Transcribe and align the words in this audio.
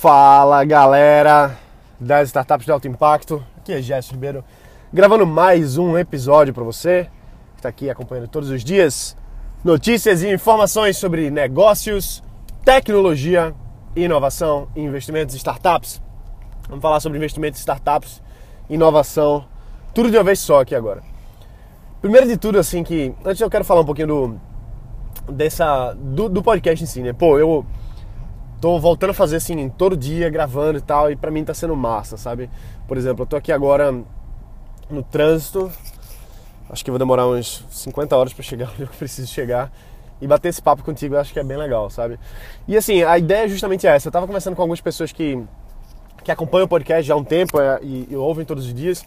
Fala 0.00 0.64
galera 0.64 1.58
das 2.00 2.28
startups 2.28 2.64
de 2.64 2.72
alto 2.72 2.88
impacto, 2.88 3.44
aqui 3.58 3.74
é 3.74 3.82
Gerson 3.82 4.14
Ribeiro, 4.14 4.42
gravando 4.90 5.26
mais 5.26 5.76
um 5.76 5.98
episódio 5.98 6.54
para 6.54 6.64
você 6.64 7.04
que 7.52 7.58
está 7.58 7.68
aqui 7.68 7.90
acompanhando 7.90 8.26
todos 8.26 8.48
os 8.48 8.64
dias 8.64 9.14
notícias 9.62 10.22
e 10.22 10.32
informações 10.32 10.96
sobre 10.96 11.30
negócios, 11.30 12.22
tecnologia, 12.64 13.54
inovação 13.94 14.68
investimentos 14.74 15.34
startups. 15.34 16.00
Vamos 16.66 16.80
falar 16.80 17.00
sobre 17.00 17.18
investimentos 17.18 17.60
startups, 17.60 18.22
inovação, 18.70 19.44
tudo 19.92 20.10
de 20.10 20.16
uma 20.16 20.24
vez 20.24 20.38
só 20.38 20.62
aqui 20.62 20.74
agora. 20.74 21.02
Primeiro 22.00 22.26
de 22.26 22.38
tudo, 22.38 22.58
assim, 22.58 22.82
que 22.82 23.14
antes 23.22 23.42
eu 23.42 23.50
quero 23.50 23.66
falar 23.66 23.82
um 23.82 23.84
pouquinho 23.84 24.08
do, 24.08 24.40
dessa, 25.30 25.92
do, 25.92 26.30
do 26.30 26.42
podcast 26.42 26.82
em 26.82 26.86
si, 26.86 27.02
né? 27.02 27.12
Pô, 27.12 27.38
eu 27.38 27.66
tô 28.60 28.78
voltando 28.78 29.10
a 29.10 29.14
fazer 29.14 29.36
assim 29.36 29.68
todo 29.70 29.96
dia, 29.96 30.28
gravando 30.28 30.78
e 30.78 30.82
tal, 30.82 31.10
e 31.10 31.16
pra 31.16 31.30
mim 31.30 31.44
tá 31.44 31.54
sendo 31.54 31.74
massa, 31.74 32.16
sabe? 32.16 32.50
Por 32.86 32.96
exemplo, 32.96 33.22
eu 33.22 33.26
tô 33.26 33.36
aqui 33.36 33.50
agora 33.50 33.92
no 34.90 35.02
trânsito, 35.02 35.70
acho 36.68 36.84
que 36.84 36.90
vou 36.90 36.98
demorar 36.98 37.26
uns 37.26 37.64
50 37.70 38.16
horas 38.16 38.32
para 38.32 38.42
chegar 38.42 38.70
onde 38.74 38.82
eu 38.82 38.88
preciso 38.88 39.28
chegar. 39.28 39.72
E 40.20 40.26
bater 40.26 40.48
esse 40.48 40.60
papo 40.60 40.84
contigo 40.84 41.14
eu 41.14 41.20
acho 41.20 41.32
que 41.32 41.40
é 41.40 41.42
bem 41.42 41.56
legal, 41.56 41.88
sabe? 41.88 42.20
E 42.68 42.76
assim, 42.76 43.02
a 43.02 43.16
ideia 43.16 43.46
é 43.46 43.48
justamente 43.48 43.86
essa. 43.86 44.08
Eu 44.08 44.12
tava 44.12 44.26
conversando 44.26 44.54
com 44.54 44.60
algumas 44.60 44.80
pessoas 44.80 45.10
que, 45.12 45.42
que 46.22 46.30
acompanham 46.30 46.66
o 46.66 46.68
podcast 46.68 47.02
já 47.02 47.14
há 47.14 47.16
um 47.16 47.24
tempo 47.24 47.58
é, 47.58 47.78
e, 47.82 48.06
e 48.10 48.16
ouvem 48.16 48.44
todos 48.44 48.66
os 48.66 48.74
dias. 48.74 49.02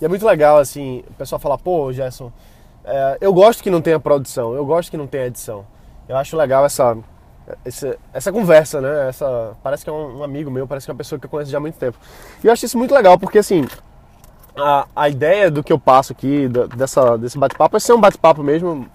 E 0.00 0.04
é 0.04 0.08
muito 0.08 0.24
legal, 0.24 0.58
assim, 0.58 1.02
o 1.10 1.14
pessoal 1.14 1.40
fala, 1.40 1.58
pô, 1.58 1.92
Gerson, 1.92 2.32
é, 2.84 3.18
eu 3.20 3.32
gosto 3.32 3.64
que 3.64 3.70
não 3.70 3.80
tenha 3.80 3.98
produção, 3.98 4.54
eu 4.54 4.64
gosto 4.64 4.90
que 4.90 4.96
não 4.96 5.08
tenha 5.08 5.26
edição. 5.26 5.66
Eu 6.08 6.16
acho 6.16 6.36
legal 6.36 6.64
essa, 6.64 6.96
essa, 7.64 7.96
essa 8.12 8.32
conversa, 8.32 8.80
né? 8.80 9.08
Essa, 9.08 9.56
parece 9.62 9.84
que 9.84 9.90
é 9.90 9.92
um, 9.92 10.18
um, 10.18 10.24
amigo 10.24 10.50
meu, 10.50 10.66
parece 10.66 10.86
que 10.86 10.90
é 10.90 10.92
uma 10.92 10.98
pessoa 10.98 11.18
que 11.18 11.26
eu 11.26 11.30
conheço 11.30 11.50
já 11.50 11.58
há 11.58 11.60
muito 11.60 11.78
tempo. 11.78 11.98
E 12.42 12.46
eu 12.46 12.52
acho 12.52 12.64
isso 12.64 12.78
muito 12.78 12.94
legal, 12.94 13.18
porque 13.18 13.38
assim, 13.38 13.66
a, 14.56 14.86
a 14.94 15.08
ideia 15.08 15.50
do 15.50 15.62
que 15.62 15.72
eu 15.72 15.78
passo 15.78 16.12
aqui, 16.12 16.48
da, 16.48 16.66
dessa, 16.66 17.18
desse 17.18 17.38
bate-papo, 17.38 17.76
é 17.76 17.80
ser 17.80 17.92
um 17.92 18.00
bate-papo 18.00 18.42
mesmo, 18.42 18.88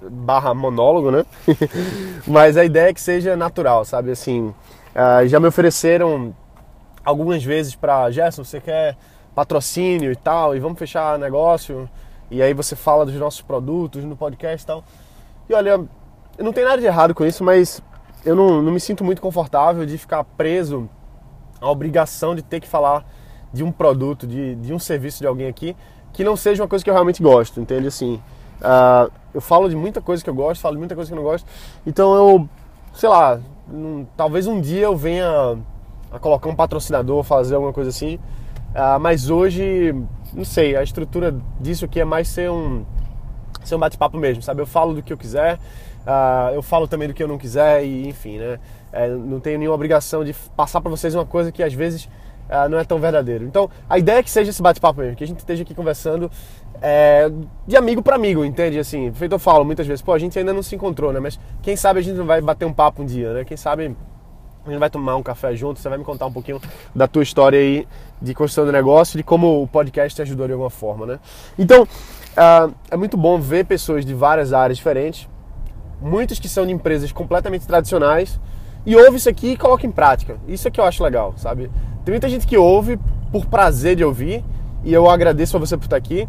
barra 0.00 0.54
monólogo, 0.54 1.10
né? 1.10 1.24
Mas 2.26 2.56
a 2.56 2.64
ideia 2.64 2.90
é 2.90 2.94
que 2.94 3.00
seja 3.00 3.36
natural, 3.36 3.84
sabe? 3.84 4.10
Assim, 4.10 4.48
uh, 4.48 5.26
já 5.26 5.38
me 5.38 5.46
ofereceram 5.46 6.34
algumas 7.04 7.44
vezes 7.44 7.74
para 7.74 8.10
Gerson, 8.10 8.44
você 8.44 8.60
quer 8.60 8.96
patrocínio 9.34 10.12
e 10.12 10.16
tal, 10.16 10.56
e 10.56 10.60
vamos 10.60 10.78
fechar 10.78 11.18
negócio, 11.18 11.88
e 12.30 12.40
aí 12.40 12.54
você 12.54 12.74
fala 12.74 13.04
dos 13.04 13.14
nossos 13.16 13.42
produtos 13.42 14.04
no 14.04 14.16
podcast 14.16 14.62
e 14.62 14.66
tal. 14.66 14.84
E 15.48 15.54
olha, 15.54 15.84
não 16.38 16.52
tem 16.52 16.64
nada 16.64 16.78
de 16.78 16.86
errado 16.86 17.14
com 17.14 17.24
isso, 17.24 17.44
mas 17.44 17.82
eu 18.24 18.34
não, 18.34 18.62
não 18.62 18.72
me 18.72 18.80
sinto 18.80 19.04
muito 19.04 19.20
confortável 19.20 19.84
de 19.86 19.96
ficar 19.98 20.24
preso 20.24 20.88
à 21.60 21.70
obrigação 21.70 22.34
de 22.34 22.42
ter 22.42 22.60
que 22.60 22.68
falar 22.68 23.04
de 23.52 23.62
um 23.62 23.70
produto, 23.70 24.26
de, 24.26 24.56
de 24.56 24.72
um 24.72 24.78
serviço 24.78 25.20
de 25.20 25.26
alguém 25.26 25.46
aqui, 25.46 25.76
que 26.12 26.24
não 26.24 26.36
seja 26.36 26.62
uma 26.62 26.68
coisa 26.68 26.84
que 26.84 26.90
eu 26.90 26.94
realmente 26.94 27.22
gosto, 27.22 27.60
entende? 27.60 27.86
Assim, 27.86 28.20
uh, 28.60 29.10
eu 29.32 29.40
falo 29.40 29.68
de 29.68 29.76
muita 29.76 30.00
coisa 30.00 30.22
que 30.22 30.28
eu 30.28 30.34
gosto, 30.34 30.60
falo 30.60 30.74
de 30.74 30.80
muita 30.80 30.94
coisa 30.94 31.08
que 31.08 31.14
eu 31.14 31.22
não 31.22 31.28
gosto, 31.28 31.46
então 31.86 32.14
eu, 32.14 32.48
sei 32.92 33.08
lá, 33.08 33.40
talvez 34.16 34.46
um 34.46 34.60
dia 34.60 34.84
eu 34.84 34.96
venha 34.96 35.58
a 36.10 36.18
colocar 36.18 36.48
um 36.48 36.54
patrocinador, 36.54 37.22
fazer 37.22 37.54
alguma 37.54 37.72
coisa 37.72 37.90
assim, 37.90 38.16
uh, 38.16 38.98
mas 39.00 39.30
hoje, 39.30 39.94
não 40.32 40.44
sei, 40.44 40.76
a 40.76 40.82
estrutura 40.82 41.36
disso 41.60 41.84
aqui 41.84 42.00
é 42.00 42.04
mais 42.04 42.28
ser 42.28 42.50
um, 42.50 42.84
ser 43.64 43.76
um 43.76 43.78
bate-papo 43.78 44.16
mesmo, 44.16 44.42
sabe? 44.42 44.62
Eu 44.62 44.66
falo 44.66 44.94
do 44.94 45.02
que 45.02 45.12
eu 45.12 45.16
quiser, 45.16 45.58
Uh, 46.06 46.54
eu 46.54 46.62
falo 46.62 46.86
também 46.86 47.08
do 47.08 47.14
que 47.14 47.22
eu 47.22 47.28
não 47.28 47.38
quiser 47.38 47.84
e 47.84 48.08
enfim, 48.08 48.38
né? 48.38 48.58
É, 48.92 49.08
não 49.08 49.40
tenho 49.40 49.58
nenhuma 49.58 49.74
obrigação 49.74 50.22
de 50.22 50.34
passar 50.54 50.80
para 50.80 50.90
vocês 50.90 51.14
uma 51.14 51.24
coisa 51.24 51.50
que 51.50 51.62
às 51.62 51.72
vezes 51.72 52.04
uh, 52.04 52.68
não 52.68 52.78
é 52.78 52.84
tão 52.84 52.98
verdadeiro. 52.98 53.44
Então, 53.44 53.70
a 53.88 53.98
ideia 53.98 54.18
é 54.18 54.22
que 54.22 54.30
seja 54.30 54.50
esse 54.50 54.62
bate-papo 54.62 55.00
mesmo, 55.00 55.16
que 55.16 55.24
a 55.24 55.26
gente 55.26 55.38
esteja 55.38 55.62
aqui 55.62 55.74
conversando 55.74 56.30
é, 56.80 57.30
de 57.66 57.76
amigo 57.76 58.02
para 58.02 58.16
amigo, 58.16 58.44
entende? 58.44 58.78
Assim, 58.78 59.12
feito 59.12 59.32
eu 59.32 59.38
falo 59.38 59.64
muitas 59.64 59.86
vezes, 59.86 60.02
pô, 60.02 60.12
a 60.12 60.18
gente 60.18 60.38
ainda 60.38 60.52
não 60.52 60.62
se 60.62 60.74
encontrou, 60.74 61.12
né? 61.12 61.20
Mas 61.20 61.40
quem 61.62 61.76
sabe 61.76 62.00
a 62.00 62.02
gente 62.02 62.16
não 62.16 62.26
vai 62.26 62.40
bater 62.40 62.66
um 62.66 62.72
papo 62.72 63.02
um 63.02 63.06
dia, 63.06 63.32
né? 63.32 63.44
Quem 63.44 63.56
sabe 63.56 63.96
a 64.66 64.70
gente 64.70 64.78
vai 64.78 64.90
tomar 64.90 65.16
um 65.16 65.22
café 65.22 65.54
junto, 65.56 65.80
você 65.80 65.88
vai 65.88 65.98
me 65.98 66.04
contar 66.04 66.26
um 66.26 66.32
pouquinho 66.32 66.60
da 66.94 67.06
tua 67.06 67.22
história 67.22 67.58
aí 67.58 67.88
de 68.20 68.34
construção 68.34 68.66
do 68.66 68.72
negócio, 68.72 69.16
de 69.16 69.22
como 69.22 69.62
o 69.62 69.66
podcast 69.66 70.14
te 70.16 70.22
ajudou 70.22 70.46
de 70.46 70.52
alguma 70.52 70.70
forma, 70.70 71.06
né? 71.06 71.18
Então, 71.58 71.82
uh, 71.82 72.74
é 72.90 72.96
muito 72.96 73.16
bom 73.16 73.40
ver 73.40 73.64
pessoas 73.64 74.04
de 74.04 74.14
várias 74.14 74.52
áreas 74.52 74.76
diferentes 74.76 75.28
muitos 76.04 76.38
que 76.38 76.48
são 76.50 76.66
de 76.66 76.72
empresas 76.72 77.10
completamente 77.10 77.66
tradicionais, 77.66 78.38
e 78.84 78.94
ouve 78.94 79.16
isso 79.16 79.28
aqui 79.28 79.52
e 79.52 79.56
coloca 79.56 79.86
em 79.86 79.90
prática. 79.90 80.36
Isso 80.46 80.68
é 80.68 80.70
que 80.70 80.78
eu 80.78 80.84
acho 80.84 81.02
legal, 81.02 81.32
sabe? 81.38 81.70
Tem 82.04 82.12
muita 82.12 82.28
gente 82.28 82.46
que 82.46 82.58
ouve 82.58 82.98
por 83.32 83.46
prazer 83.46 83.96
de 83.96 84.04
ouvir, 84.04 84.44
e 84.84 84.92
eu 84.92 85.08
agradeço 85.08 85.56
a 85.56 85.60
você 85.60 85.78
por 85.78 85.84
estar 85.84 85.96
aqui. 85.96 86.28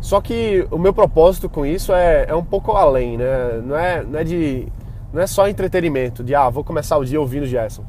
Só 0.00 0.20
que 0.20 0.64
o 0.70 0.78
meu 0.78 0.94
propósito 0.94 1.48
com 1.48 1.66
isso 1.66 1.92
é, 1.92 2.26
é 2.28 2.34
um 2.34 2.44
pouco 2.44 2.72
além, 2.72 3.18
né? 3.18 3.60
Não 3.64 3.76
é, 3.76 4.04
não 4.04 4.18
é 4.20 4.24
de. 4.24 4.68
Não 5.12 5.20
é 5.20 5.26
só 5.26 5.48
entretenimento, 5.48 6.22
de 6.22 6.34
ah, 6.34 6.48
vou 6.48 6.62
começar 6.62 6.96
o 6.96 7.04
dia 7.04 7.20
ouvindo 7.20 7.46
Gerson. 7.46 7.84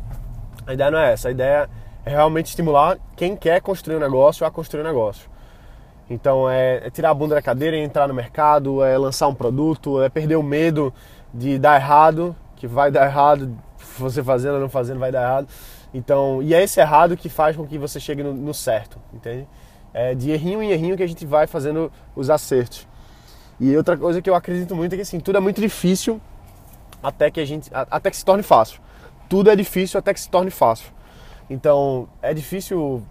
A 0.66 0.74
ideia 0.74 0.90
não 0.90 0.98
é 1.00 1.14
essa, 1.14 1.28
a 1.28 1.32
ideia 1.32 1.70
é 2.04 2.10
realmente 2.10 2.48
estimular 2.48 2.98
quem 3.16 3.36
quer 3.36 3.62
construir 3.62 3.98
um 3.98 4.00
negócio 4.00 4.46
a 4.46 4.52
construir 4.52 4.82
um 4.82 4.86
negócio. 4.86 5.30
Então 6.10 6.50
é, 6.50 6.88
é, 6.88 6.90
tirar 6.90 7.10
a 7.10 7.14
bunda 7.14 7.36
da 7.36 7.42
cadeira 7.42 7.76
e 7.76 7.80
entrar 7.80 8.08
no 8.08 8.14
mercado, 8.14 8.84
é 8.84 8.98
lançar 8.98 9.28
um 9.28 9.34
produto, 9.34 10.02
é 10.02 10.10
perder 10.10 10.36
o 10.36 10.44
medo 10.44 10.94
de 11.34 11.58
dar 11.58 11.76
errado, 11.76 12.36
que 12.56 12.68
vai 12.68 12.92
dar 12.92 13.06
errado, 13.06 13.56
você 13.98 14.24
fazendo 14.24 14.56
ou 14.56 14.60
não 14.60 14.70
fazendo 14.70 15.00
vai 15.00 15.12
dar 15.12 15.24
errado. 15.24 15.48
Então, 15.94 16.42
e 16.44 16.54
é 16.54 16.62
esse 16.62 16.80
errado 16.80 17.18
que 17.18 17.30
faz 17.30 17.56
com 17.56 17.66
que 17.66 17.78
você 17.78 18.00
chegue 18.00 18.22
no, 18.22 18.34
no 18.34 18.54
certo, 18.54 19.00
entende? 19.14 19.48
É 19.94 20.14
de 20.14 20.30
errinho 20.30 20.62
em 20.62 20.72
errinho 20.72 20.98
que 20.98 21.04
a 21.04 21.08
gente 21.08 21.26
vai 21.26 21.48
fazendo 21.48 21.92
os 22.16 22.30
acertos. 22.30 22.88
E 23.60 23.76
outra 23.78 23.96
coisa 23.96 24.22
que 24.22 24.30
eu 24.30 24.36
acredito 24.36 24.76
muito 24.76 24.94
é 24.94 24.98
que 24.98 25.02
assim, 25.02 25.20
tudo 25.20 25.38
é 25.38 25.42
muito 25.42 25.62
difícil 25.62 26.20
até 27.02 27.32
que 27.32 27.40
a 27.40 27.46
gente 27.46 27.72
até 27.74 28.10
que 28.10 28.18
se 28.18 28.26
torne 28.26 28.44
fácil. 28.44 28.82
Tudo 29.30 29.50
é 29.50 29.56
difícil 29.56 29.98
até 29.98 30.14
que 30.14 30.20
se 30.20 30.30
torne 30.30 30.52
fácil. 30.52 30.92
Então, 31.50 32.10
é 32.22 32.34
difícil 32.34 33.04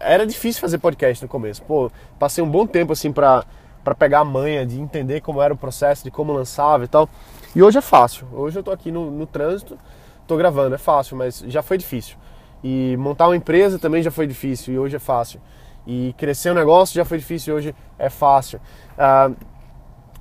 era 0.00 0.26
difícil 0.26 0.60
fazer 0.60 0.78
podcast 0.78 1.22
no 1.22 1.28
começo. 1.28 1.62
Pô, 1.62 1.90
passei 2.18 2.42
um 2.42 2.50
bom 2.50 2.66
tempo 2.66 2.92
assim 2.92 3.12
pra, 3.12 3.44
pra 3.84 3.94
pegar 3.94 4.20
a 4.20 4.24
manha 4.24 4.66
de 4.66 4.80
entender 4.80 5.20
como 5.20 5.42
era 5.42 5.52
o 5.52 5.56
processo, 5.56 6.04
de 6.04 6.10
como 6.10 6.32
lançava 6.32 6.84
e 6.84 6.88
tal. 6.88 7.08
E 7.54 7.62
hoje 7.62 7.78
é 7.78 7.82
fácil. 7.82 8.26
Hoje 8.32 8.58
eu 8.58 8.62
tô 8.62 8.70
aqui 8.70 8.90
no, 8.90 9.10
no 9.10 9.26
trânsito, 9.26 9.78
tô 10.26 10.36
gravando, 10.36 10.74
é 10.74 10.78
fácil, 10.78 11.16
mas 11.16 11.44
já 11.46 11.62
foi 11.62 11.78
difícil. 11.78 12.16
E 12.64 12.96
montar 12.98 13.28
uma 13.28 13.36
empresa 13.36 13.78
também 13.78 14.02
já 14.02 14.10
foi 14.10 14.26
difícil 14.26 14.74
e 14.74 14.78
hoje 14.78 14.96
é 14.96 14.98
fácil. 14.98 15.40
E 15.86 16.14
crescer 16.18 16.50
um 16.50 16.54
negócio 16.54 16.94
já 16.94 17.04
foi 17.04 17.18
difícil 17.18 17.54
e 17.54 17.56
hoje 17.56 17.74
é 17.98 18.10
fácil. 18.10 18.60
Ah, 18.98 19.30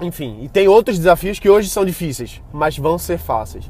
enfim, 0.02 0.40
e 0.42 0.50
tem 0.50 0.68
outros 0.68 0.98
desafios 0.98 1.40
que 1.40 1.50
hoje 1.50 1.70
são 1.70 1.86
difíceis, 1.86 2.42
mas 2.52 2.78
vão 2.78 2.98
ser 2.98 3.18
fáceis. 3.18 3.70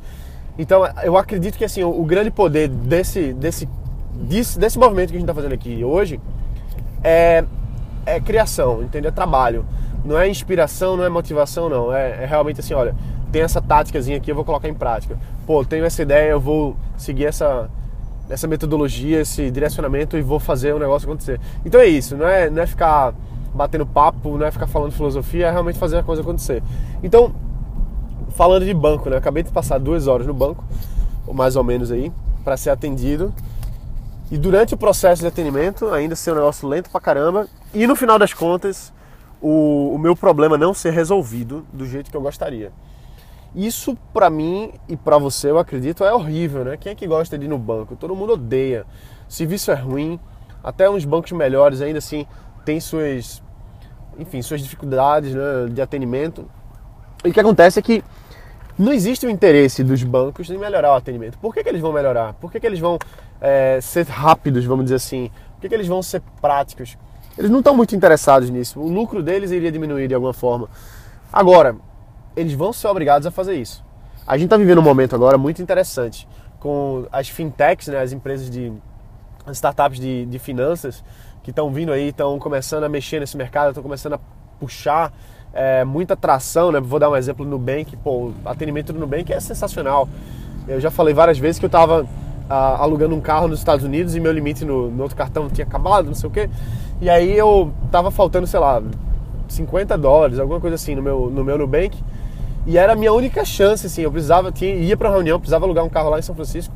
Então 0.58 0.84
eu 1.04 1.16
acredito 1.18 1.58
que 1.58 1.64
assim 1.66 1.84
o, 1.84 2.02
o 2.02 2.04
grande 2.04 2.32
poder 2.32 2.68
desse, 2.68 3.34
desse 3.34 3.68
desse, 4.16 4.80
movimento 4.80 5.10
que 5.10 5.16
a 5.16 5.20
gente 5.20 5.30
está 5.30 5.34
fazendo 5.34 5.54
aqui 5.54 5.84
hoje 5.84 6.20
é, 7.04 7.44
é 8.06 8.20
criação, 8.20 8.84
entendeu? 8.84 9.10
É 9.10 9.12
trabalho. 9.12 9.66
Não 10.04 10.18
é 10.20 10.28
inspiração, 10.28 10.96
não 10.96 11.04
é 11.04 11.10
motivação, 11.10 11.70
não. 11.70 11.94
É, 11.94 12.24
é 12.24 12.26
realmente 12.26 12.60
assim, 12.60 12.74
olha, 12.74 12.96
tem 13.32 13.42
essa 13.42 13.62
táticazinha 13.62 14.18
aqui, 14.18 14.32
eu 14.32 14.36
vou 14.36 14.46
colocar 14.46 14.70
em 14.70 14.74
prática. 14.74 15.18
Pô, 15.46 15.64
tenho 15.66 15.86
essa 15.86 16.02
ideia, 16.02 16.32
eu 16.32 16.40
vou 16.40 16.76
seguir 16.98 17.26
essa, 17.26 17.70
essa 18.30 18.48
metodologia, 18.48 19.22
esse 19.22 19.52
direcionamento 19.52 20.18
e 20.18 20.22
vou 20.22 20.40
fazer 20.40 20.74
o 20.74 20.80
negócio 20.80 21.08
acontecer. 21.08 21.40
Então 21.66 21.82
é 21.82 21.86
isso, 21.86 22.16
não 22.16 22.28
é, 22.28 22.50
não 22.50 22.62
é 22.62 22.68
ficar 22.68 23.14
batendo 23.54 23.86
papo, 23.86 24.38
não 24.38 24.46
é 24.46 24.52
ficar 24.52 24.68
falando 24.68 24.92
filosofia, 24.92 25.48
é 25.48 25.52
realmente 25.52 25.80
fazer 25.80 25.98
a 25.98 26.04
coisa 26.04 26.22
acontecer. 26.22 26.62
Então, 27.02 27.34
falando 28.32 28.66
de 28.66 28.74
banco, 28.74 29.10
né? 29.10 29.18
Acabei 29.18 29.44
de 29.44 29.52
passar 29.52 29.80
duas 29.80 30.08
horas 30.08 30.28
no 30.28 30.34
banco, 30.34 30.64
ou 31.26 31.34
mais 31.34 31.56
ou 31.56 31.64
menos 31.64 31.92
aí, 31.92 32.12
para 32.44 32.58
ser 32.58 32.70
atendido. 32.70 33.34
E 34.32 34.38
durante 34.38 34.74
o 34.74 34.78
processo 34.78 35.22
de 35.22 35.28
atendimento, 35.28 35.90
ainda 35.90 36.16
ser 36.16 36.32
um 36.32 36.36
negócio 36.36 36.68
lento 36.68 36.90
pra 36.90 37.00
caramba, 37.00 37.48
e 37.74 37.86
no 37.86 37.96
final 37.96 38.18
das 38.18 38.34
contas, 38.34 38.92
o, 39.40 39.94
o 39.94 40.00
meu 40.00 40.16
problema 40.16 40.58
não 40.58 40.74
ser 40.74 40.92
resolvido 40.92 41.66
do 41.72 41.86
jeito 41.86 42.10
que 42.10 42.18
eu 42.18 42.22
gostaria. 42.22 42.72
Isso 43.56 43.96
para 44.12 44.30
mim 44.30 44.74
e 44.90 44.98
para 44.98 45.18
você, 45.18 45.50
eu 45.50 45.60
acredito, 45.60 46.04
é 46.04 46.14
horrível, 46.14 46.66
né? 46.66 46.78
Quem 46.78 46.92
é 46.92 46.96
que 46.96 47.08
gosta 47.08 47.38
de 47.38 47.46
ir 47.46 47.48
no 47.48 47.58
banco? 47.58 47.96
Todo 47.96 48.16
mundo 48.16 48.34
odeia. 48.34 48.86
Serviço 49.30 49.72
é 49.72 49.76
ruim, 49.76 50.20
até 50.64 50.90
uns 50.90 51.06
bancos 51.06 51.32
melhores 51.32 51.80
ainda 51.80 52.00
assim 52.00 52.26
tem 52.66 52.80
suas, 52.80 53.42
enfim, 54.18 54.42
suas 54.42 54.60
dificuldades 54.60 55.34
né, 55.34 55.68
de 55.72 55.82
atendimento. 55.82 56.50
E 57.24 57.30
o 57.30 57.34
que 57.34 57.40
acontece 57.40 57.80
é 57.80 57.82
que 57.82 58.04
não 58.78 58.92
existe 58.92 59.26
o 59.26 59.30
interesse 59.30 59.84
dos 59.84 60.04
bancos 60.04 60.50
em 60.50 60.58
melhorar 60.58 60.92
o 60.92 60.96
atendimento. 60.96 61.38
Por 61.38 61.54
que, 61.54 61.64
que 61.64 61.70
eles 61.70 61.82
vão 61.82 61.94
melhorar? 61.94 62.34
Por 62.34 62.52
que, 62.52 62.60
que 62.60 62.68
eles 62.68 62.80
vão 62.80 63.00
é, 63.40 63.80
ser 63.82 64.06
rápidos, 64.06 64.66
vamos 64.66 64.86
dizer 64.86 64.96
assim? 64.96 65.32
Por 65.54 65.62
que, 65.62 65.70
que 65.70 65.76
eles 65.76 65.88
vão 65.88 66.04
ser 66.04 66.22
práticos? 66.42 66.98
Eles 67.38 67.50
não 67.50 67.60
estão 67.60 67.76
muito 67.76 67.96
interessados 67.96 68.50
nisso. 68.50 68.80
O 68.80 68.90
lucro 68.90 69.24
deles 69.24 69.52
iria 69.52 69.72
diminuir 69.72 70.08
de 70.08 70.14
alguma 70.14 70.34
forma. 70.34 70.70
Agora, 71.32 71.76
eles 72.36 72.54
vão 72.54 72.74
ser 72.74 72.88
obrigados 72.88 73.26
a 73.26 73.32
fazer 73.32 73.56
isso. 73.56 73.84
A 74.28 74.38
gente 74.38 74.48
está 74.48 74.58
vivendo 74.58 74.80
um 74.80 74.84
momento 74.84 75.16
agora 75.16 75.38
muito 75.38 75.62
interessante, 75.62 76.28
com 76.60 77.06
as 77.12 77.30
fintechs, 77.30 77.88
né, 77.88 78.02
as 78.02 78.12
empresas 78.12 78.50
de 78.50 78.74
as 79.46 79.58
startups 79.58 80.00
de, 80.00 80.26
de 80.26 80.40
finanças 80.40 81.04
que 81.44 81.52
estão 81.52 81.72
vindo 81.72 81.92
aí, 81.92 82.10
estão 82.10 82.40
começando 82.40 82.86
a 82.86 82.90
mexer 82.90 83.20
nesse 83.20 83.38
mercado, 83.38 83.70
estão 83.70 83.84
começando 83.84 84.14
a 84.14 84.20
puxar 84.60 85.14
é, 85.56 85.86
muita 85.86 86.14
atração, 86.14 86.72
né? 86.72 86.82
Vou 86.82 87.00
dar 87.00 87.10
um 87.10 87.16
exemplo 87.16 87.46
no 87.46 87.52
Nubank, 87.52 87.96
pô, 87.98 88.28
o 88.28 88.34
atendimento 88.44 88.92
do 88.92 89.00
Nubank 89.00 89.32
é 89.32 89.40
sensacional. 89.40 90.08
Eu 90.68 90.82
já 90.82 90.92
falei 90.92 91.14
várias 91.14 91.40
vezes 91.40 91.58
que 91.58 91.66
eu 91.66 91.70
estava 91.70 92.06
ah, 92.50 92.78
alugando 92.82 93.16
um 93.16 93.22
carro 93.22 93.48
nos 93.48 93.60
Estados 93.60 93.86
Unidos 93.86 94.16
e 94.16 94.20
meu 94.20 94.34
limite 94.34 94.66
no, 94.66 94.92
no, 94.92 95.04
outro 95.04 95.16
cartão 95.16 95.50
tinha 95.50 95.66
acabado, 95.66 96.08
não 96.08 96.14
sei 96.14 96.30
o 96.30 96.32
quê. 96.32 96.50
E 97.02 97.10
aí 97.10 97.36
eu 97.38 97.72
tava 97.90 98.12
faltando, 98.12 98.46
sei 98.46 98.60
lá, 98.60 98.84
50 99.48 99.98
dólares, 99.98 100.40
alguma 100.40 100.60
coisa 100.60 100.76
assim 100.76 100.94
no 100.94 101.02
meu, 101.02 101.30
no 101.30 101.44
meu 101.44 101.58
Nubank. 101.58 101.98
E 102.68 102.78
era 102.78 102.94
a 102.94 102.96
minha 102.96 103.14
única 103.14 103.46
chance, 103.46 103.86
assim, 103.86 104.02
eu 104.02 104.12
precisava, 104.12 104.52
tinha, 104.52 104.74
ia 104.74 104.98
para 104.98 105.10
reunião, 105.10 105.40
precisava 105.40 105.66
alugar 105.66 105.86
um 105.86 105.90
carro 105.90 106.10
lá 106.10 106.20
em 106.20 106.24
São 106.24 106.36
Francisco. 106.36 106.74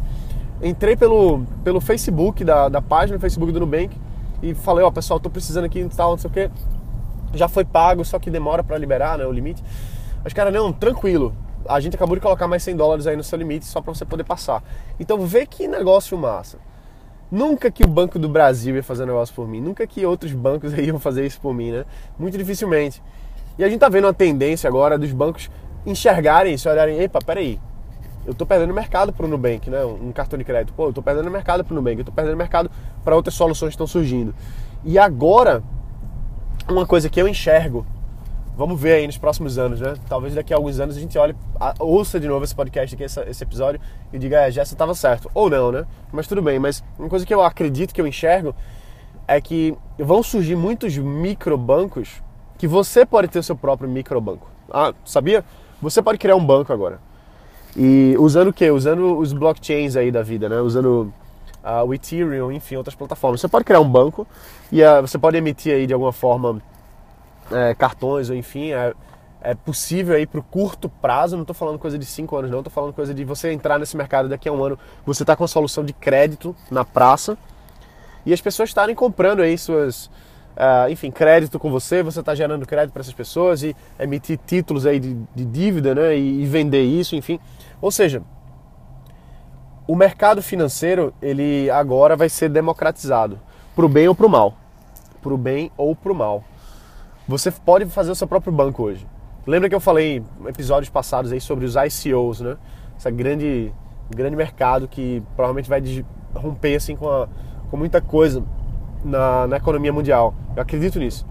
Entrei 0.62 0.96
pelo, 0.96 1.42
pelo 1.64 1.82
Facebook, 1.82 2.44
da, 2.44 2.70
da 2.70 2.82
página 2.82 3.18
do 3.18 3.22
Facebook 3.22 3.52
do 3.52 3.60
Nubank, 3.60 3.90
e 4.42 4.54
falei, 4.54 4.86
ó, 4.86 4.88
oh, 4.88 4.92
pessoal, 4.92 5.20
tô 5.20 5.30
precisando 5.30 5.66
aqui 5.66 5.80
e 5.80 5.90
tal, 5.90 6.12
não 6.12 6.18
sei 6.18 6.30
o 6.30 6.34
quê. 6.34 6.50
Já 7.34 7.48
foi 7.48 7.64
pago, 7.66 8.04
só 8.04 8.20
que 8.20 8.30
demora 8.30 8.64
para 8.64 8.78
liberar, 8.78 9.18
né, 9.18 9.26
o 9.26 9.32
limite. 9.32 9.64
Mas, 10.24 10.34
cara, 10.34 10.52
não, 10.52 10.72
tranquilo. 10.72 11.34
A 11.68 11.80
gente 11.80 11.96
acabou 11.96 12.16
de 12.16 12.22
colocar 12.22 12.48
mais 12.48 12.64
100 12.64 12.76
dólares 12.76 13.08
aí 13.08 13.16
no 13.16 13.24
seu 13.24 13.38
limite 13.38 13.66
só 13.66 13.82
para 13.82 13.94
você 13.94 14.06
poder 14.06 14.24
passar. 14.24 14.64
Então, 15.00 15.26
vê 15.26 15.46
que 15.46 15.68
negócio 15.68 16.18
massa. 16.18 16.58
Nunca 17.32 17.70
que 17.70 17.84
o 17.84 17.88
Banco 17.88 18.18
do 18.18 18.28
Brasil 18.28 18.76
ia 18.76 18.84
fazer 18.84 19.04
um 19.04 19.08
negócio 19.08 19.36
por 19.36 19.48
mim, 19.48 19.62
nunca 19.62 19.86
que 19.86 20.04
outros 20.06 20.34
bancos 20.34 20.74
iam 20.78 20.98
fazer 20.98 21.26
isso 21.26 21.40
por 21.40 21.54
mim, 21.54 21.72
né? 21.72 21.86
Muito 22.18 22.38
dificilmente. 22.38 23.04
E 23.58 23.64
a 23.64 23.70
gente 23.70 23.80
tá 23.80 23.90
vendo 23.90 24.06
uma 24.06 24.14
tendência 24.14 24.68
agora 24.68 24.98
dos 24.98 25.12
bancos 25.12 25.50
enxergarem 25.86 26.54
isso, 26.56 26.70
olharem, 26.70 27.00
epa, 27.00 27.20
peraí, 27.20 27.60
eu 28.26 28.34
tô 28.34 28.46
perdendo 28.46 28.74
mercado 28.74 29.14
pro 29.14 29.28
Nubank, 29.28 29.70
né? 29.70 29.84
Um 29.84 30.12
cartão 30.12 30.38
de 30.38 30.46
crédito. 30.46 30.74
Pô, 30.74 30.88
eu 30.88 30.94
tô 30.94 31.02
perdendo 31.02 31.30
mercado 31.32 31.64
pro 31.64 31.74
Nubank, 31.74 32.00
eu 32.00 32.06
tô 32.06 32.12
perdendo 32.12 32.38
mercado 32.38 32.70
para 33.04 33.16
outras 33.16 33.34
soluções 33.34 33.70
que 33.70 33.76
estão 33.76 33.88
surgindo. 33.88 34.36
E 34.84 35.00
agora, 35.00 35.64
uma 36.68 36.86
coisa 36.86 37.10
que 37.10 37.22
eu 37.22 37.28
enxergo, 37.28 37.86
vamos 38.58 38.80
ver 38.80 38.94
aí 38.94 39.08
nos 39.08 39.18
próximos 39.18 39.58
anos, 39.58 39.80
né? 39.80 39.94
Talvez 40.08 40.36
daqui 40.36 40.54
a 40.54 40.58
alguns 40.58 40.80
anos 40.80 40.98
a 40.98 41.00
gente 41.00 41.18
olhe, 41.18 41.36
ouça 41.80 42.20
de 42.20 42.28
novo 42.28 42.44
esse 42.44 42.54
podcast 42.54 42.94
aqui, 42.94 43.04
esse, 43.04 43.44
episódio, 43.44 43.80
e 44.12 44.20
diga, 44.20 44.42
é, 44.42 44.52
Jéssica 44.52 44.76
estava 44.76 44.94
certo. 44.94 45.30
Ou 45.34 45.50
não, 45.50 45.72
né? 45.72 45.86
Mas 46.12 46.28
tudo 46.28 46.42
bem. 46.42 46.60
Mas 46.60 46.84
uma 46.98 47.08
coisa 47.08 47.26
que 47.26 47.34
eu 47.34 47.42
acredito, 47.42 47.94
que 47.94 48.02
eu 48.02 48.08
enxergo, 48.08 48.54
é 49.28 49.40
que 49.40 49.76
vão 49.98 50.22
surgir 50.22 50.56
muitos 50.56 50.98
microbancos 50.98 52.22
que 52.58 52.68
você 52.68 53.06
pode 53.06 53.30
ter 53.30 53.40
o 53.40 53.44
seu 53.44 53.56
próprio 53.56 53.90
microbanco. 53.90 54.50
Ah, 54.70 54.94
sabia? 55.06 55.46
Você 55.82 56.02
pode 56.02 56.18
criar 56.18 56.36
um 56.36 56.46
banco 56.46 56.74
agora. 56.74 57.00
E 57.78 58.16
usando 58.20 58.50
o 58.50 58.54
quê? 58.54 58.72
Usando 58.72 59.18
os 59.18 59.32
blockchains 59.32 59.96
aí 59.96 60.12
da 60.12 60.22
vida, 60.22 60.50
né? 60.50 60.60
Usando 60.60 61.14
uh, 61.64 61.86
o 61.86 61.94
Ethereum, 61.94 62.52
enfim, 62.52 62.76
outras 62.76 62.96
plataformas. 62.96 63.42
Você 63.42 63.48
pode 63.48 63.66
criar 63.66 63.80
um 63.80 63.90
banco 63.90 64.28
e 64.72 64.84
uh, 64.84 65.02
você 65.02 65.18
pode 65.18 65.38
emitir 65.38 65.74
aí 65.74 65.88
de 65.88 65.94
alguma 65.94 66.12
forma 66.12 66.62
é, 67.52 67.74
cartões 67.74 68.30
ou 68.30 68.36
enfim, 68.36 68.72
é, 68.72 68.94
é 69.42 69.56
possível 69.56 70.16
aí 70.16 70.28
para 70.28 70.40
o 70.40 70.44
curto 70.44 70.90
prazo, 70.90 71.36
não 71.36 71.44
estou 71.44 71.56
falando 71.56 71.80
coisa 71.80 71.98
de 71.98 72.06
5 72.06 72.36
anos 72.36 72.52
não, 72.52 72.60
estou 72.60 72.72
falando 72.72 72.94
coisa 72.94 73.14
de 73.14 73.24
você 73.24 73.52
entrar 73.52 73.80
nesse 73.80 73.98
mercado 73.98 74.30
daqui 74.30 74.48
a 74.48 74.52
um 74.52 74.64
ano, 74.64 74.78
você 75.06 75.24
está 75.24 75.36
com 75.36 75.44
a 75.44 75.48
solução 75.48 75.84
de 75.84 75.94
crédito 75.94 76.56
na 76.70 76.86
praça 76.86 77.38
e 78.26 78.34
as 78.34 78.42
pessoas 78.42 78.70
estarem 78.70 78.94
comprando 78.94 79.42
aí 79.42 79.58
suas, 79.58 80.06
uh, 80.56 80.90
enfim, 80.90 81.10
crédito 81.10 81.58
com 81.58 81.72
você, 81.72 82.04
você 82.04 82.20
está 82.20 82.36
gerando 82.36 82.66
crédito 82.66 82.94
para 82.94 83.02
essas 83.02 83.14
pessoas 83.14 83.64
e 83.64 83.76
emitir 84.00 84.38
títulos 84.46 84.86
aí 84.86 85.00
de, 85.00 85.16
de 85.34 85.46
dívida, 85.46 85.96
né, 85.96 86.18
e, 86.18 86.44
e, 86.44 86.46
vender 86.46 86.84
isso, 86.84 87.16
enfim. 87.16 87.40
Ou 87.82 87.92
seja, 87.92 88.22
o 89.90 89.96
mercado 89.96 90.40
financeiro 90.44 91.12
ele 91.20 91.68
agora 91.72 92.16
vai 92.16 92.30
ser 92.30 92.48
democratizado, 92.48 93.40
para 93.76 93.84
o 93.84 93.90
bem 93.90 94.08
ou 94.08 94.14
para 94.14 94.28
o 94.28 94.30
mal, 94.30 94.54
para 95.20 95.34
o 95.34 95.38
bem 95.38 95.72
ou 95.76 95.96
para 95.96 96.12
o 96.12 96.16
mal. 96.16 96.44
Você 97.28 97.50
pode 97.50 97.88
fazer 97.88 98.12
o 98.12 98.16
seu 98.16 98.28
próprio 98.28 98.54
banco 98.54 98.84
hoje. 98.84 99.08
Lembra 99.48 99.68
que 99.68 99.74
eu 99.74 99.80
falei 99.80 100.18
em 100.18 100.48
episódios 100.48 100.92
passados 100.92 101.32
aí 101.32 101.42
sobre 101.42 101.66
os 101.66 101.74
ICOs, 101.74 102.40
né? 102.40 102.56
Essa 102.96 103.10
grande, 103.10 103.74
grande 104.16 104.36
mercado 104.36 104.88
que 104.88 105.24
provavelmente 105.36 105.68
vai 105.68 105.82
romper 106.36 106.76
assim 106.76 106.96
com, 106.96 107.10
a, 107.10 107.28
com 107.72 107.76
muita 107.76 108.00
coisa 108.00 108.44
na, 109.04 109.48
na 109.48 109.58
economia 109.58 109.92
mundial. 109.92 110.36
Eu 110.56 110.62
acredito 110.62 111.00
nisso. 111.00 111.26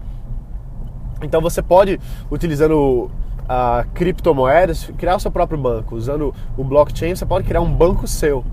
Então 1.21 1.39
você 1.39 1.61
pode, 1.61 1.97
utilizando 2.29 3.09
criptomoedas, 3.93 4.91
criar 4.97 5.15
o 5.15 5.19
seu 5.19 5.31
próprio 5.31 5.57
banco. 5.57 5.95
Usando 5.95 6.33
o 6.57 6.63
blockchain, 6.63 7.15
você 7.15 7.25
pode 7.25 7.47
criar 7.47 7.61
um 7.61 7.71
banco 7.71 8.07
seu. 8.07 8.43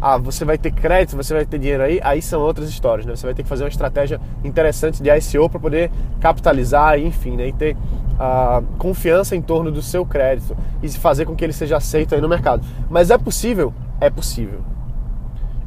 Ah, 0.00 0.18
você 0.18 0.44
vai 0.44 0.58
ter 0.58 0.72
crédito, 0.72 1.16
você 1.16 1.32
vai 1.32 1.46
ter 1.46 1.60
dinheiro 1.60 1.82
aí, 1.82 2.00
aí 2.02 2.20
são 2.20 2.40
outras 2.40 2.68
histórias, 2.68 3.06
né? 3.06 3.14
Você 3.14 3.24
vai 3.24 3.34
ter 3.34 3.44
que 3.44 3.48
fazer 3.48 3.62
uma 3.62 3.68
estratégia 3.68 4.20
interessante 4.42 5.00
de 5.00 5.08
ICO 5.08 5.48
para 5.48 5.60
poder 5.60 5.92
capitalizar, 6.20 6.98
enfim, 6.98 7.36
né? 7.36 7.46
E 7.46 7.52
ter 7.52 7.76
uh, 7.76 8.64
confiança 8.78 9.36
em 9.36 9.40
torno 9.40 9.70
do 9.70 9.80
seu 9.80 10.04
crédito 10.04 10.56
e 10.82 10.88
fazer 10.88 11.24
com 11.24 11.36
que 11.36 11.44
ele 11.44 11.52
seja 11.52 11.76
aceito 11.76 12.16
aí 12.16 12.20
no 12.20 12.28
mercado. 12.28 12.66
Mas 12.90 13.12
é 13.12 13.18
possível? 13.18 13.72
É 14.00 14.10
possível. 14.10 14.60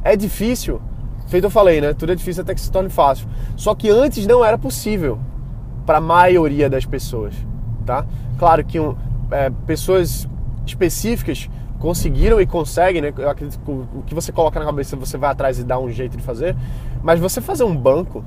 É 0.04 0.14
difícil? 0.14 0.82
Feito 1.28 1.44
eu 1.44 1.50
falei, 1.50 1.80
né? 1.80 1.94
Tudo 1.94 2.12
é 2.12 2.14
difícil 2.14 2.42
até 2.42 2.54
que 2.54 2.60
se 2.60 2.70
torne 2.70 2.90
fácil. 2.90 3.26
Só 3.56 3.74
que 3.74 3.88
antes 3.88 4.26
não 4.26 4.44
era 4.44 4.58
possível 4.58 5.18
para 5.86 5.96
a 5.96 6.00
maioria 6.00 6.68
das 6.68 6.84
pessoas, 6.84 7.34
tá? 7.86 8.04
Claro 8.38 8.64
que 8.64 8.78
um, 8.78 8.94
é, 9.30 9.50
pessoas 9.66 10.28
específicas 10.66 11.48
conseguiram 11.78 12.40
e 12.40 12.46
conseguem, 12.46 13.00
né? 13.00 13.12
Eu 13.16 13.30
acredito 13.30 13.58
que 13.60 13.70
o 13.70 14.02
que 14.04 14.14
você 14.14 14.32
coloca 14.32 14.58
na 14.58 14.66
cabeça 14.66 14.96
você 14.96 15.16
vai 15.16 15.30
atrás 15.30 15.58
e 15.58 15.64
dá 15.64 15.78
um 15.78 15.90
jeito 15.90 16.16
de 16.16 16.22
fazer. 16.22 16.56
Mas 17.02 17.20
você 17.20 17.40
fazer 17.40 17.64
um 17.64 17.76
banco 17.76 18.24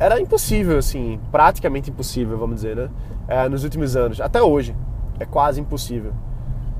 era 0.00 0.20
impossível, 0.20 0.78
assim, 0.78 1.20
praticamente 1.30 1.90
impossível, 1.90 2.38
vamos 2.38 2.56
dizer, 2.56 2.76
né? 2.76 2.88
É, 3.26 3.48
nos 3.48 3.64
últimos 3.64 3.96
anos, 3.96 4.20
até 4.20 4.40
hoje, 4.42 4.74
é 5.20 5.24
quase 5.24 5.60
impossível. 5.60 6.12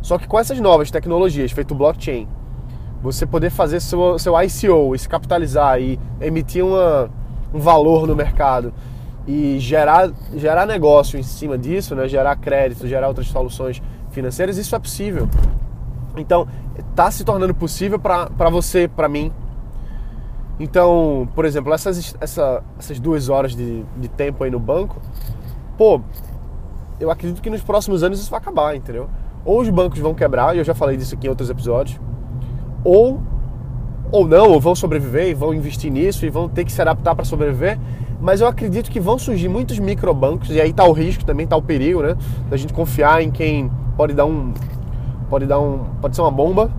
Só 0.00 0.16
que 0.16 0.26
com 0.26 0.38
essas 0.38 0.60
novas 0.60 0.90
tecnologias, 0.90 1.50
feito 1.50 1.74
blockchain, 1.74 2.28
você 3.02 3.26
poder 3.26 3.50
fazer 3.50 3.80
seu, 3.80 4.18
seu 4.18 4.34
ICO 4.40 4.94
e 4.94 4.98
se 4.98 5.08
capitalizar 5.08 5.80
e 5.80 5.98
emitir 6.20 6.64
uma, 6.64 7.10
um 7.52 7.58
valor 7.58 8.06
no 8.06 8.14
mercado 8.14 8.72
e 9.28 9.58
gerar, 9.58 10.10
gerar 10.34 10.64
negócio 10.64 11.18
em 11.18 11.22
cima 11.22 11.58
disso, 11.58 11.94
né? 11.94 12.08
gerar 12.08 12.34
crédito, 12.36 12.88
gerar 12.88 13.08
outras 13.08 13.28
soluções 13.28 13.82
financeiras, 14.10 14.56
isso 14.56 14.74
é 14.74 14.78
possível. 14.78 15.28
Então, 16.16 16.48
está 16.78 17.10
se 17.10 17.22
tornando 17.24 17.54
possível 17.54 17.98
para 17.98 18.48
você, 18.50 18.88
para 18.88 19.06
mim. 19.06 19.30
Então, 20.58 21.28
por 21.34 21.44
exemplo, 21.44 21.74
essas, 21.74 22.16
essa, 22.18 22.64
essas 22.78 22.98
duas 22.98 23.28
horas 23.28 23.54
de, 23.54 23.84
de 23.98 24.08
tempo 24.08 24.42
aí 24.42 24.50
no 24.50 24.58
banco, 24.58 24.96
pô, 25.76 26.00
eu 26.98 27.10
acredito 27.10 27.42
que 27.42 27.50
nos 27.50 27.60
próximos 27.60 28.02
anos 28.02 28.18
isso 28.18 28.30
vai 28.30 28.40
acabar, 28.40 28.74
entendeu? 28.74 29.10
Ou 29.44 29.60
os 29.60 29.68
bancos 29.68 29.98
vão 29.98 30.14
quebrar, 30.14 30.56
e 30.56 30.58
eu 30.58 30.64
já 30.64 30.74
falei 30.74 30.96
disso 30.96 31.14
aqui 31.14 31.26
em 31.26 31.30
outros 31.30 31.50
episódios, 31.50 32.00
ou 32.82 33.20
ou 34.10 34.26
não, 34.26 34.52
ou 34.52 34.58
vão 34.58 34.74
sobreviver 34.74 35.28
e 35.28 35.34
vão 35.34 35.52
investir 35.52 35.92
nisso 35.92 36.24
e 36.24 36.30
vão 36.30 36.48
ter 36.48 36.64
que 36.64 36.72
se 36.72 36.80
adaptar 36.80 37.14
para 37.14 37.26
sobreviver. 37.26 37.78
Mas 38.20 38.40
eu 38.40 38.48
acredito 38.48 38.90
que 38.90 38.98
vão 38.98 39.18
surgir 39.18 39.48
muitos 39.48 39.78
microbancos 39.78 40.50
e 40.50 40.60
aí 40.60 40.72
tá 40.72 40.84
o 40.84 40.92
risco 40.92 41.24
também, 41.24 41.46
tá 41.46 41.56
o 41.56 41.62
perigo, 41.62 42.02
né? 42.02 42.16
Da 42.50 42.56
gente 42.56 42.72
confiar 42.72 43.22
em 43.22 43.30
quem 43.30 43.70
pode 43.96 44.12
dar 44.12 44.26
um 44.26 44.52
pode 45.30 45.46
dar 45.46 45.60
um 45.60 45.84
pode 46.00 46.16
ser 46.16 46.22
uma 46.22 46.30
bomba. 46.30 46.70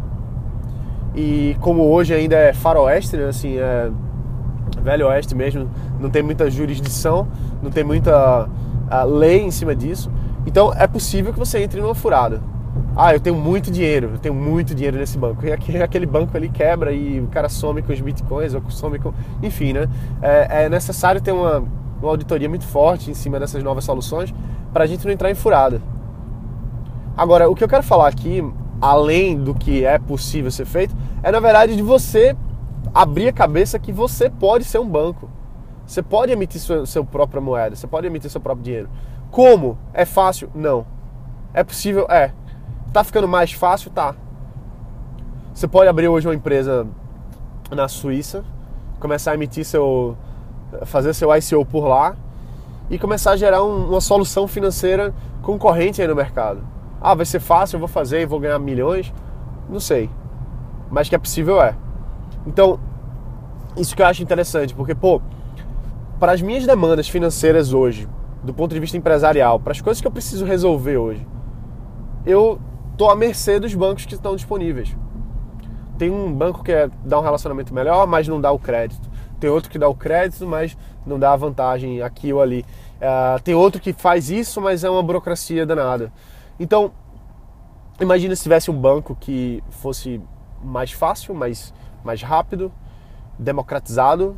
E 1.16 1.56
como 1.62 1.84
hoje 1.84 2.14
ainda 2.14 2.36
é 2.36 2.54
faroeste, 2.54 3.16
né? 3.16 3.26
Assim, 3.26 3.58
é 3.58 3.90
velho 4.82 5.08
oeste 5.08 5.34
mesmo, 5.36 5.70
não 6.00 6.10
tem 6.10 6.22
muita 6.22 6.50
jurisdição, 6.50 7.28
não 7.62 7.72
tem 7.72 7.84
muita 7.84 8.50
lei 9.08 9.42
em 9.42 9.52
cima 9.52 9.76
disso. 9.76 10.12
Então 10.46 10.74
é 10.74 10.88
possível 10.88 11.32
que 11.32 11.40
você 11.40 11.60
entre 11.60 11.80
numa 11.80 11.96
furada 11.96 12.42
ah, 13.02 13.14
eu 13.14 13.20
tenho 13.22 13.38
muito 13.38 13.72
dinheiro, 13.72 14.10
eu 14.16 14.18
tenho 14.18 14.36
muito 14.36 14.76
dinheiro 14.76 14.98
nesse 14.98 15.18
banco. 15.18 15.46
E 15.46 15.82
aquele 15.82 16.06
banco 16.06 16.36
ali 16.36 16.50
quebra 16.50 16.92
e 16.92 17.22
o 17.22 17.28
cara 17.28 17.48
some 17.48 17.82
com 17.82 17.94
os 17.94 18.02
bitcoins 18.02 18.54
ou 18.54 18.62
some 18.70 19.00
com. 19.00 19.14
Enfim, 19.42 19.72
né? 19.72 19.88
É, 20.22 20.66
é 20.66 20.70
necessário 20.70 21.22
ter 21.22 21.32
uma, 21.32 21.64
uma 22.02 22.10
auditoria 22.10 22.50
muito 22.50 22.66
forte 22.66 23.10
em 23.10 23.14
cima 23.14 23.40
dessas 23.40 23.64
novas 23.64 23.86
soluções 23.86 24.34
para 24.74 24.84
a 24.84 24.88
gente 24.88 25.06
não 25.06 25.14
entrar 25.14 25.32
em 25.32 25.34
furada. 25.34 25.82
Agora, 27.16 27.50
o 27.50 27.56
que 27.56 27.64
eu 27.64 27.70
quero 27.70 27.84
falar 27.84 28.10
aqui, 28.10 28.44
além 28.82 29.38
do 29.38 29.56
que 29.56 29.86
é 29.86 29.98
possível 29.98 30.52
ser 30.52 30.66
feito, 30.66 30.94
é 31.24 31.32
na 31.32 31.40
verdade 31.40 31.78
de 31.78 31.82
você 31.82 32.36
abrir 32.94 33.30
a 33.30 33.34
cabeça 33.34 33.80
que 33.80 33.94
você 33.94 34.30
pode 34.30 34.66
ser 34.66 34.80
um 34.80 34.90
banco. 34.90 35.30
Você 35.88 36.04
pode 36.04 36.34
emitir 36.34 36.60
sua, 36.60 36.86
sua 36.86 37.06
própria 37.06 37.40
moeda, 37.40 37.78
você 37.78 37.88
pode 37.88 38.08
emitir 38.08 38.30
seu 38.30 38.42
próprio 38.42 38.66
dinheiro. 38.66 38.90
Como? 39.32 39.78
É 39.94 40.04
fácil? 40.04 40.50
Não. 40.54 40.86
É 41.54 41.64
possível? 41.64 42.06
É. 42.10 42.34
Tá 42.92 43.04
ficando 43.04 43.28
mais 43.28 43.52
fácil? 43.52 43.92
Tá. 43.92 44.16
Você 45.54 45.68
pode 45.68 45.90
abrir 45.90 46.08
hoje 46.08 46.28
uma 46.28 46.34
empresa 46.34 46.88
na 47.70 47.88
Suíça, 47.88 48.44
começar 49.00 49.32
a 49.32 49.34
emitir 49.36 49.64
seu. 49.64 50.18
fazer 50.86 51.14
seu 51.14 51.30
ICO 51.36 51.66
por 51.66 51.88
lá 51.88 52.16
e 52.90 52.98
começar 52.98 53.32
a 53.32 53.38
gerar 53.38 53.64
um, 53.64 53.90
uma 53.90 54.02
solução 54.02 54.48
financeira 54.48 55.14
concorrente 55.44 56.02
aí 56.02 56.08
no 56.08 56.16
mercado. 56.16 56.62
Ah, 57.00 57.14
vai 57.14 57.26
ser 57.26 57.40
fácil, 57.40 57.76
eu 57.76 57.80
vou 57.80 57.88
fazer 57.88 58.22
e 58.22 58.26
vou 58.26 58.40
ganhar 58.40 58.58
milhões? 58.60 59.14
Não 59.70 59.80
sei. 59.80 60.10
mas 60.90 61.08
que 61.08 61.16
é 61.16 61.20
possível 61.20 61.62
é. 61.62 61.76
Então, 62.48 62.80
isso 63.78 63.96
que 63.96 64.02
eu 64.02 64.06
acho 64.08 64.24
interessante, 64.24 64.74
porque, 64.74 64.96
pô, 64.96 65.22
para 66.20 66.32
as 66.32 66.42
minhas 66.42 66.66
demandas 66.66 67.08
financeiras 67.08 67.74
hoje, 67.74 68.08
do 68.44 68.54
ponto 68.54 68.74
de 68.74 68.80
vista 68.80 68.98
empresarial, 68.98 69.60
para 69.60 69.72
as 69.72 69.82
coisas 69.82 70.02
que 70.02 70.08
eu 70.08 70.12
preciso 70.12 70.46
resolver 70.46 70.98
hoje, 70.98 71.26
eu 72.26 72.60
tô 73.00 73.10
à 73.10 73.16
mercê 73.16 73.62
dos 73.62 73.74
bancos 73.74 74.06
que 74.06 74.14
estão 74.14 74.36
disponíveis. 74.36 74.94
Tem 75.98 76.12
um 76.12 76.34
banco 76.34 76.62
que 76.62 76.74
é, 76.74 76.90
dá 77.06 77.18
um 77.18 77.24
relacionamento 77.24 77.74
melhor, 77.74 78.06
mas 78.06 78.28
não 78.28 78.42
dá 78.42 78.52
o 78.52 78.60
crédito. 78.60 79.10
Tem 79.40 79.50
outro 79.50 79.70
que 79.70 79.80
dá 79.80 79.88
o 79.88 79.96
crédito, 79.96 80.46
mas 80.46 80.78
não 81.06 81.18
dá 81.18 81.32
a 81.32 81.36
vantagem 81.38 82.02
aqui 82.02 82.34
ou 82.34 82.42
ali. 82.42 82.66
Uh, 82.98 83.42
tem 83.42 83.56
outro 83.56 83.80
que 83.80 83.94
faz 83.94 84.30
isso, 84.30 84.60
mas 84.60 84.84
é 84.84 84.90
uma 84.90 85.02
burocracia 85.02 85.66
danada. 85.66 86.12
Então, 86.60 86.92
imagina 88.02 88.36
se 88.36 88.44
tivesse 88.44 88.70
um 88.70 88.78
banco 88.78 89.16
que 89.18 89.64
fosse 89.70 90.22
mais 90.62 90.92
fácil, 90.92 91.34
mais, 91.34 91.74
mais 92.04 92.22
rápido, 92.22 92.70
democratizado. 93.38 94.38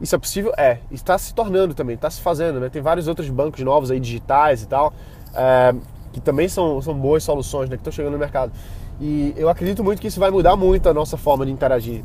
Isso 0.00 0.14
é 0.14 0.18
possível? 0.18 0.54
É. 0.56 0.78
Está 0.90 1.18
se 1.18 1.34
tornando 1.34 1.74
também, 1.74 1.94
está 1.94 2.08
se 2.08 2.22
fazendo. 2.22 2.58
Né? 2.58 2.70
Tem 2.70 2.80
vários 2.80 3.06
outros 3.06 3.28
bancos 3.28 3.60
novos 3.60 3.90
aí, 3.90 4.00
digitais 4.00 4.62
e 4.62 4.66
tal, 4.66 4.94
é, 5.34 5.74
que 6.16 6.20
também 6.22 6.48
são, 6.48 6.80
são 6.80 6.94
boas 6.94 7.22
soluções 7.22 7.68
né, 7.68 7.76
que 7.76 7.82
estão 7.82 7.92
chegando 7.92 8.14
no 8.14 8.18
mercado. 8.18 8.50
E 8.98 9.34
eu 9.36 9.50
acredito 9.50 9.84
muito 9.84 10.00
que 10.00 10.08
isso 10.08 10.18
vai 10.18 10.30
mudar 10.30 10.56
muito 10.56 10.88
a 10.88 10.94
nossa 10.94 11.18
forma 11.18 11.44
de 11.44 11.52
interagir 11.52 12.02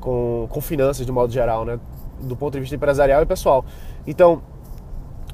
com, 0.00 0.48
com 0.48 0.58
finanças 0.62 1.04
de 1.04 1.12
modo 1.12 1.30
geral, 1.30 1.66
né? 1.66 1.78
do 2.22 2.34
ponto 2.34 2.54
de 2.54 2.60
vista 2.60 2.74
empresarial 2.74 3.20
e 3.20 3.26
pessoal. 3.26 3.62
Então, 4.06 4.40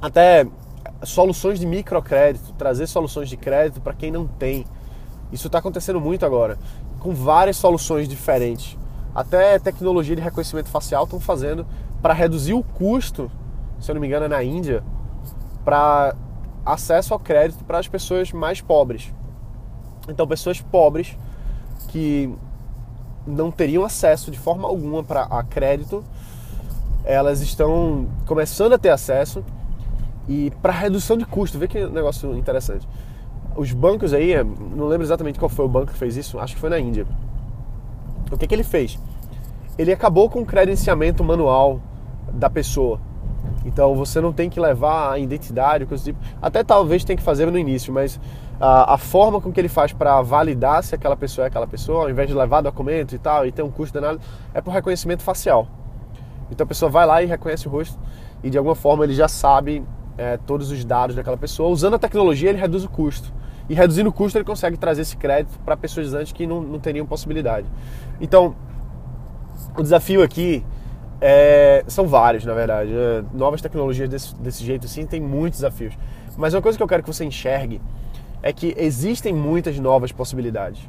até 0.03 0.45
soluções 1.05 1.61
de 1.61 1.67
microcrédito, 1.67 2.53
trazer 2.55 2.89
soluções 2.89 3.29
de 3.29 3.37
crédito 3.37 3.81
para 3.81 3.93
quem 3.93 4.11
não 4.11 4.27
tem. 4.27 4.67
Isso 5.31 5.47
está 5.47 5.61
acontecendo 5.61 6.01
muito 6.01 6.27
agora, 6.27 6.59
com 6.99 7.15
várias 7.15 7.57
soluções 7.57 8.09
diferentes. 8.09 8.77
Até 9.15 9.61
tecnologia 9.61 10.17
de 10.17 10.23
reconhecimento 10.23 10.69
facial 10.71 11.05
estão 11.05 11.21
fazendo 11.21 11.65
para 12.03 12.13
reduzir 12.13 12.55
o 12.55 12.65
custo, 12.65 13.31
se 13.79 13.89
eu 13.89 13.95
não 13.95 14.01
me 14.01 14.09
engano, 14.09 14.25
é 14.25 14.29
na 14.29 14.43
Índia, 14.43 14.83
para 15.65 16.17
acesso 16.67 17.15
ao 17.15 17.21
crédito 17.21 17.65
para 17.65 17.79
as 17.79 17.87
pessoas 17.87 18.33
mais 18.33 18.61
pobres. 18.61 19.15
Então, 20.09 20.27
pessoas 20.27 20.61
pobres 20.61 21.17
que 21.89 22.29
não 23.27 23.51
teriam 23.51 23.85
acesso 23.85 24.31
de 24.31 24.39
forma 24.39 24.69
alguma 24.69 25.03
para 25.03 25.23
a 25.23 25.43
crédito, 25.43 26.05
elas 27.05 27.41
estão 27.41 28.09
começando 28.27 28.73
a 28.73 28.79
ter 28.79 28.91
acesso 28.91 29.45
e 30.29 30.51
para 30.61 30.73
redução 30.73 31.17
de 31.17 31.25
custo, 31.25 31.59
vê 31.59 31.69
que 31.69 31.87
negócio 31.87 32.37
interessante. 32.37 32.87
Os 33.57 33.73
bancos 33.73 34.13
aí, 34.13 34.35
não 34.45 34.87
lembro 34.87 35.07
exatamente 35.07 35.39
qual 35.39 35.49
foi 35.49 35.65
o 35.65 35.69
banco 35.69 35.93
que 35.93 35.99
fez 35.99 36.17
isso, 36.17 36.39
acho 36.39 36.55
que 36.55 36.61
foi 36.61 36.69
na 36.69 36.79
Índia. 36.79 37.07
O 38.31 38.37
que, 38.37 38.47
que 38.47 38.55
ele 38.55 38.65
fez? 38.65 38.99
Ele 39.79 39.93
acabou 39.93 40.29
com 40.29 40.41
o 40.41 40.47
credenciamento 40.47 41.23
manual 41.23 41.81
da 42.33 42.51
pessoa. 42.51 43.01
Então 43.65 43.95
você 43.95 44.21
não 44.21 44.33
tem 44.33 44.49
que 44.49 44.61
levar 44.61 45.13
a 45.13 45.19
identidade, 45.19 45.87
coisa 45.87 46.05
tipo. 46.05 46.19
Até 46.41 46.63
talvez 46.63 47.05
tem 47.05 47.17
que 47.17 47.23
fazer 47.23 47.51
no 47.51 47.59
início, 47.59 47.93
mas 47.93 48.21
a, 48.61 48.95
a 48.95 48.99
forma 48.99 49.41
com 49.41 49.53
que 49.53 49.61
ele 49.61 49.69
faz 49.69 49.93
para 49.93 50.23
validar 50.23 50.83
se 50.83 50.95
aquela 50.95 51.17
pessoa 51.17 51.47
é 51.47 51.49
aquela 51.49 51.67
pessoa, 51.67 52.05
ao 52.05 52.11
invés 52.11 52.29
de 52.29 52.35
levar 52.35 52.61
documento 52.61 53.15
e 53.15 53.19
tal, 53.19 53.47
e 53.47 53.53
ter 53.53 53.63
um 53.63 53.71
custo 53.71 53.95
danado, 53.95 54.21
é 54.55 54.61
por 54.61 54.73
reconhecimento 54.73 55.23
facial. 55.23 55.67
Então 56.51 56.65
a 56.65 56.69
pessoa 56.69 56.91
vai 56.91 57.07
lá 57.07 57.23
e 57.23 57.27
reconhece 57.27 57.67
o 57.67 57.71
rosto 57.71 57.99
e 58.43 58.51
de 58.51 58.57
alguma 58.57 58.75
forma 58.75 59.05
ele 59.05 59.15
já 59.15 59.29
sabe 59.29 59.85
é, 60.17 60.37
todos 60.37 60.71
os 60.71 60.85
dados 60.85 61.17
daquela 61.17 61.37
pessoa. 61.37 61.69
Usando 61.69 61.95
a 61.95 61.99
tecnologia, 61.99 62.51
ele 62.51 62.59
reduz 62.59 62.85
o 62.85 62.89
custo. 62.89 63.33
E 63.69 63.75
reduzindo 63.75 64.09
o 64.09 64.13
custo, 64.13 64.39
ele 64.39 64.45
consegue 64.45 64.77
trazer 64.77 65.03
esse 65.03 65.17
crédito 65.17 65.59
para 65.65 65.77
pessoas 65.77 66.15
antes 66.15 66.33
que 66.33 66.47
não, 66.47 66.61
não 66.61 66.79
teriam 66.79 67.05
possibilidade. 67.05 67.67
Então, 68.21 68.55
o 69.77 69.83
desafio 69.83 70.23
aqui 70.23 70.65
é, 71.21 71.85
são 71.89 72.07
vários, 72.07 72.45
na 72.45 72.55
verdade. 72.55 72.93
É, 72.93 73.25
novas 73.33 73.61
tecnologias 73.61 74.09
desse, 74.09 74.35
desse 74.37 74.65
jeito 74.65 74.87
assim 74.87 75.07
tem 75.07 75.21
muitos 75.21 75.61
desafios. 75.61 75.97
Mas 76.37 76.55
uma 76.55 76.63
coisa 76.63 76.77
que 76.77 76.83
eu 76.83 76.89
quero 76.89 77.03
que 77.03 77.13
você 77.13 77.25
enxergue 77.25 77.81
é 78.43 78.53
que 78.53 78.75
existem 78.77 79.33
muitas 79.33 79.79
novas 79.79 80.13
possibilidades. 80.13 80.83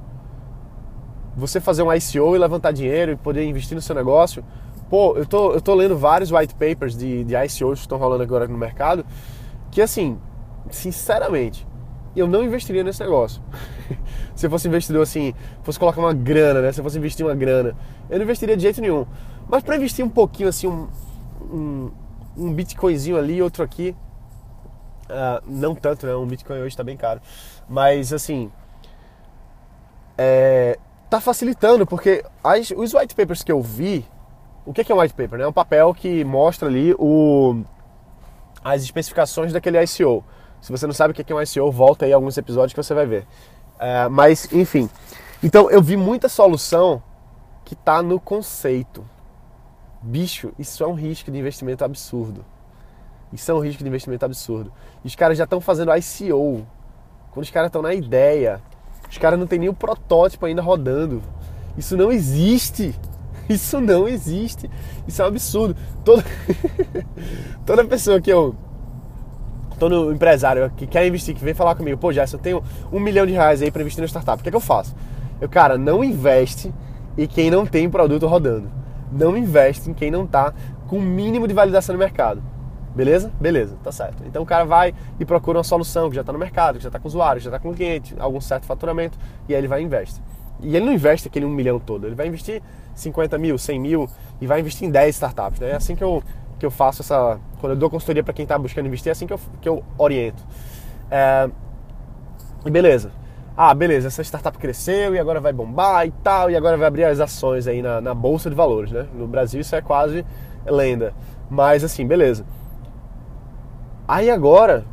Você 1.35 1.61
fazer 1.61 1.83
um 1.83 1.93
ICO 1.93 2.35
e 2.35 2.37
levantar 2.37 2.71
dinheiro 2.71 3.11
e 3.11 3.15
poder 3.15 3.45
investir 3.45 3.75
no 3.75 3.81
seu 3.81 3.95
negócio 3.95 4.43
Pô, 4.89 5.17
eu 5.17 5.25
tô, 5.25 5.53
eu 5.53 5.59
tô 5.59 5.75
lendo 5.75 5.97
vários 5.97 6.31
white 6.31 6.55
papers 6.55 6.95
de, 6.95 7.25
de 7.25 7.35
ICOs 7.35 7.79
que 7.79 7.85
estão 7.85 7.97
rolando 7.97 8.23
agora 8.23 8.47
no 8.47 8.57
mercado, 8.57 9.05
que 9.69 9.81
assim, 9.81 10.17
sinceramente, 10.71 11.67
eu 12.15 12.25
não 12.25 12.41
investiria 12.43 12.83
nesse 12.83 13.01
negócio. 13.03 13.41
se 14.33 14.45
eu 14.45 14.49
fosse 14.49 14.67
investidor 14.67 15.03
assim, 15.03 15.33
fosse 15.61 15.77
colocar 15.77 15.99
uma 15.99 16.13
grana, 16.13 16.61
né? 16.61 16.71
Se 16.71 16.79
eu 16.79 16.83
fosse 16.83 16.97
investir 16.97 17.25
uma 17.25 17.35
grana, 17.35 17.75
eu 18.09 18.17
não 18.17 18.23
investiria 18.23 18.55
de 18.55 18.63
jeito 18.63 18.79
nenhum. 18.79 19.05
Mas 19.49 19.63
para 19.63 19.75
investir 19.75 20.03
um 20.03 20.09
pouquinho 20.09 20.49
assim, 20.49 20.67
um, 20.67 20.87
um, 21.41 21.91
um 22.37 22.53
bitcoinzinho 22.53 23.17
ali, 23.17 23.41
outro 23.41 23.63
aqui, 23.63 23.95
uh, 25.09 25.43
não 25.47 25.73
tanto, 25.73 26.05
né? 26.05 26.15
Um 26.15 26.25
bitcoin 26.25 26.57
hoje 26.57 26.67
está 26.67 26.83
bem 26.83 26.97
caro. 26.97 27.21
Mas 27.67 28.11
assim, 28.11 28.51
é, 30.17 30.77
tá 31.09 31.21
facilitando, 31.21 31.85
porque 31.85 32.25
as, 32.43 32.71
os 32.71 32.93
white 32.93 33.15
papers 33.15 33.43
que 33.43 33.51
eu 33.51 33.61
vi, 33.61 34.05
o 34.65 34.73
que 34.73 34.91
é 34.91 34.95
um 34.95 34.99
white 34.99 35.13
paper? 35.13 35.39
É 35.41 35.47
um 35.47 35.53
papel 35.53 35.93
que 35.93 36.23
mostra 36.25 36.67
ali 36.67 36.93
o, 36.97 37.63
as 38.63 38.81
especificações 38.81 39.53
daquele 39.53 39.81
ICO. 39.81 40.23
Se 40.59 40.71
você 40.71 40.85
não 40.85 40.93
sabe 40.93 41.11
o 41.11 41.13
que 41.13 41.31
é 41.31 41.35
um 41.35 41.41
ICO, 41.41 41.71
volta 41.71 42.05
aí 42.05 42.11
alguns 42.11 42.37
episódios 42.37 42.73
que 42.73 42.83
você 42.83 42.93
vai 42.93 43.05
ver. 43.05 43.27
É, 43.79 44.09
mas, 44.09 44.51
enfim. 44.51 44.89
Então, 45.41 45.69
eu 45.69 45.81
vi 45.81 45.95
muita 45.95 46.27
solução 46.27 47.01
que 47.63 47.75
está 47.75 48.01
no 48.01 48.19
conceito. 48.19 49.05
Bicho, 50.01 50.53
isso 50.57 50.83
é 50.83 50.87
um 50.87 50.93
risco 50.93 51.31
de 51.31 51.37
investimento 51.37 51.83
absurdo. 51.83 52.45
Isso 53.33 53.51
é 53.51 53.53
um 53.53 53.59
risco 53.59 53.83
de 53.83 53.89
investimento 53.89 54.25
absurdo. 54.25 54.71
E 55.03 55.07
os 55.07 55.15
caras 55.15 55.37
já 55.37 55.43
estão 55.43 55.59
fazendo 55.59 55.91
ICO. 55.95 56.65
Quando 57.31 57.43
os 57.43 57.51
caras 57.51 57.67
estão 57.67 57.81
na 57.81 57.93
ideia, 57.93 58.61
os 59.09 59.17
caras 59.17 59.39
não 59.39 59.47
tem 59.47 59.67
o 59.67 59.73
protótipo 59.73 60.45
ainda 60.45 60.61
rodando. 60.61 61.21
Isso 61.77 61.97
não 61.97 62.11
existe. 62.11 62.95
Isso 63.49 63.79
não 63.79 64.07
existe. 64.07 64.69
Isso 65.07 65.21
é 65.21 65.25
um 65.25 65.27
absurdo. 65.29 65.75
Toda, 66.03 66.23
Toda 67.65 67.85
pessoa 67.85 68.21
que 68.21 68.31
eu. 68.31 68.55
Todo 69.79 70.11
empresário 70.11 70.71
que 70.75 70.87
quer 70.87 71.05
investir, 71.05 71.35
que 71.35 71.43
vem 71.43 71.53
falar 71.53 71.75
comigo, 71.75 71.99
pô, 71.99 72.11
Jess, 72.11 72.33
eu 72.33 72.39
tenho 72.39 72.63
um 72.91 72.99
milhão 72.99 73.27
de 73.27 73.33
reais 73.33 73.61
aí 73.61 73.69
para 73.69 73.81
investir 73.81 74.01
na 74.01 74.07
startup. 74.07 74.39
O 74.39 74.43
que 74.43 74.49
é 74.49 74.51
que 74.51 74.55
eu 74.55 74.61
faço? 74.61 74.95
Eu, 75.39 75.47
cara, 75.47 75.77
não 75.77 76.03
investe 76.03 76.73
em 77.15 77.27
quem 77.27 77.51
não 77.51 77.63
tem 77.63 77.87
produto 77.87 78.25
rodando. 78.25 78.71
Não 79.11 79.37
investe 79.37 79.89
em 79.89 79.93
quem 79.93 80.11
não 80.11 80.25
tá 80.25 80.53
com 80.87 80.97
o 80.97 81.01
mínimo 81.01 81.47
de 81.47 81.53
validação 81.53 81.93
no 81.93 81.99
mercado. 81.99 82.41
Beleza? 82.95 83.31
Beleza, 83.39 83.77
tá 83.83 83.91
certo. 83.91 84.23
Então 84.25 84.41
o 84.41 84.45
cara 84.45 84.65
vai 84.65 84.93
e 85.19 85.25
procura 85.25 85.59
uma 85.59 85.63
solução 85.63 86.09
que 86.09 86.15
já 86.15 86.21
está 86.21 86.33
no 86.33 86.39
mercado, 86.39 86.77
que 86.77 86.83
já 86.83 86.89
está 86.89 86.99
com 86.99 87.07
usuário, 87.07 87.39
que 87.39 87.45
já 87.45 87.55
está 87.55 87.59
com 87.59 87.73
cliente, 87.73 88.15
algum 88.17 88.41
certo 88.41 88.65
faturamento, 88.65 89.19
e 89.47 89.53
aí 89.53 89.59
ele 89.59 89.67
vai 89.67 89.81
e 89.81 89.85
investe. 89.85 90.19
E 90.61 90.75
ele 90.75 90.85
não 90.85 90.91
investe 90.91 91.27
aquele 91.27 91.45
um 91.45 91.49
milhão 91.49 91.79
todo, 91.79 92.07
ele 92.07 92.15
vai 92.15 92.25
investir 92.27 92.61
50 92.95 93.37
mil, 93.37 93.57
100 93.57 93.79
mil 93.79 94.09
e 94.41 94.47
vai 94.47 94.59
investir 94.59 94.87
em 94.87 94.91
10 94.91 95.13
startups. 95.13 95.59
Né? 95.59 95.69
É 95.69 95.75
assim 95.75 95.95
que 95.95 96.03
eu, 96.03 96.23
que 96.57 96.65
eu 96.65 96.71
faço 96.71 97.03
essa. 97.03 97.39
Quando 97.59 97.73
eu 97.73 97.77
dou 97.77 97.89
consultoria 97.89 98.23
para 98.23 98.33
quem 98.33 98.43
está 98.43 98.57
buscando 98.57 98.87
investir, 98.87 99.09
é 99.09 99.11
assim 99.11 99.27
que 99.27 99.33
eu, 99.33 99.39
que 99.61 99.69
eu 99.69 99.83
oriento. 99.97 100.43
É, 101.11 101.49
beleza. 102.65 103.11
Ah, 103.59 103.73
beleza, 103.73 104.07
essa 104.07 104.21
startup 104.23 104.55
cresceu 104.59 105.15
e 105.15 105.19
agora 105.19 105.41
vai 105.41 105.51
bombar 105.51 106.05
e 106.05 106.11
tal, 106.11 106.51
e 106.51 106.55
agora 106.55 106.77
vai 106.77 106.87
abrir 106.87 107.05
as 107.05 107.19
ações 107.19 107.65
aí 107.65 107.81
na, 107.81 107.99
na 107.99 108.13
Bolsa 108.13 108.51
de 108.51 108.55
Valores, 108.55 108.91
né? 108.91 109.07
No 109.15 109.27
Brasil 109.27 109.59
isso 109.61 109.75
é 109.75 109.81
quase 109.81 110.23
lenda. 110.63 111.11
Mas 111.49 111.83
assim, 111.83 112.05
beleza. 112.05 112.45
Aí 114.07 114.29
agora, 114.29 114.85